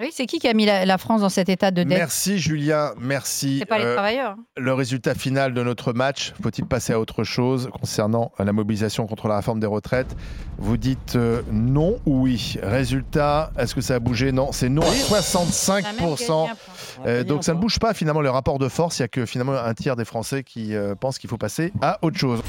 Oui, 0.00 0.08
c'est 0.12 0.24
qui 0.26 0.38
qui 0.38 0.48
a 0.48 0.54
mis 0.54 0.64
la, 0.64 0.86
la 0.86 0.96
France 0.98 1.20
dans 1.20 1.28
cet 1.28 1.48
état 1.50 1.70
de 1.70 1.82
dette 1.82 1.98
Merci 1.98 2.38
Julien, 2.38 2.92
merci. 2.98 3.58
C'est 3.58 3.66
pas 3.66 3.78
les 3.78 3.84
Euh, 3.84 3.94
travailleurs. 3.94 4.36
le 4.56 4.72
résultat 4.72 5.14
final 5.14 5.52
de 5.52 5.62
notre 5.62 5.92
match, 5.92 6.32
faut-il 6.42 6.64
passer 6.64 6.92
à 6.94 7.00
autre 7.00 7.22
chose 7.22 7.68
concernant 7.78 8.32
la 8.38 8.52
mobilisation 8.52 9.06
contre 9.06 9.28
la 9.28 9.36
réforme 9.36 9.60
des 9.60 9.66
retraites? 9.66 10.16
Vous 10.58 10.76
dites 10.78 11.16
euh, 11.16 11.42
non 11.52 11.98
ou 12.06 12.22
oui? 12.22 12.56
Résultat, 12.62 13.52
est-ce 13.58 13.74
que 13.74 13.80
ça 13.82 13.96
a 13.96 13.98
bougé? 13.98 14.32
Non, 14.32 14.52
c'est 14.52 14.68
non 14.70 14.82
à 14.82 14.86
La 14.86 14.90
même 14.92 15.00
65%. 15.02 15.82
gagné 15.82 15.98
un 15.98 16.54
point. 16.54 17.06
Euh, 17.06 17.22
donc 17.24 17.44
ça 17.44 17.52
ne 17.54 17.58
bouge 17.60 17.78
pas 17.78 17.92
finalement 17.92 18.20
le 18.22 18.30
rapport 18.30 18.58
de 18.58 18.68
force. 18.68 18.98
Il 18.98 19.02
n'y 19.02 19.04
a 19.04 19.08
que 19.08 19.26
finalement 19.26 19.52
un 19.52 19.74
tiers 19.74 19.96
des 19.96 20.04
Français 20.06 20.44
qui 20.44 20.74
euh, 20.74 20.94
pensent 20.94 21.18
qu'il 21.18 21.28
faut 21.28 21.36
passer 21.38 21.72
à 21.82 21.98
autre 22.02 22.18
chose. 22.18 22.40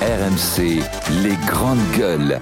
RMC, 0.00 0.80
les 1.24 1.36
grandes 1.46 1.78
gueules. 1.96 2.40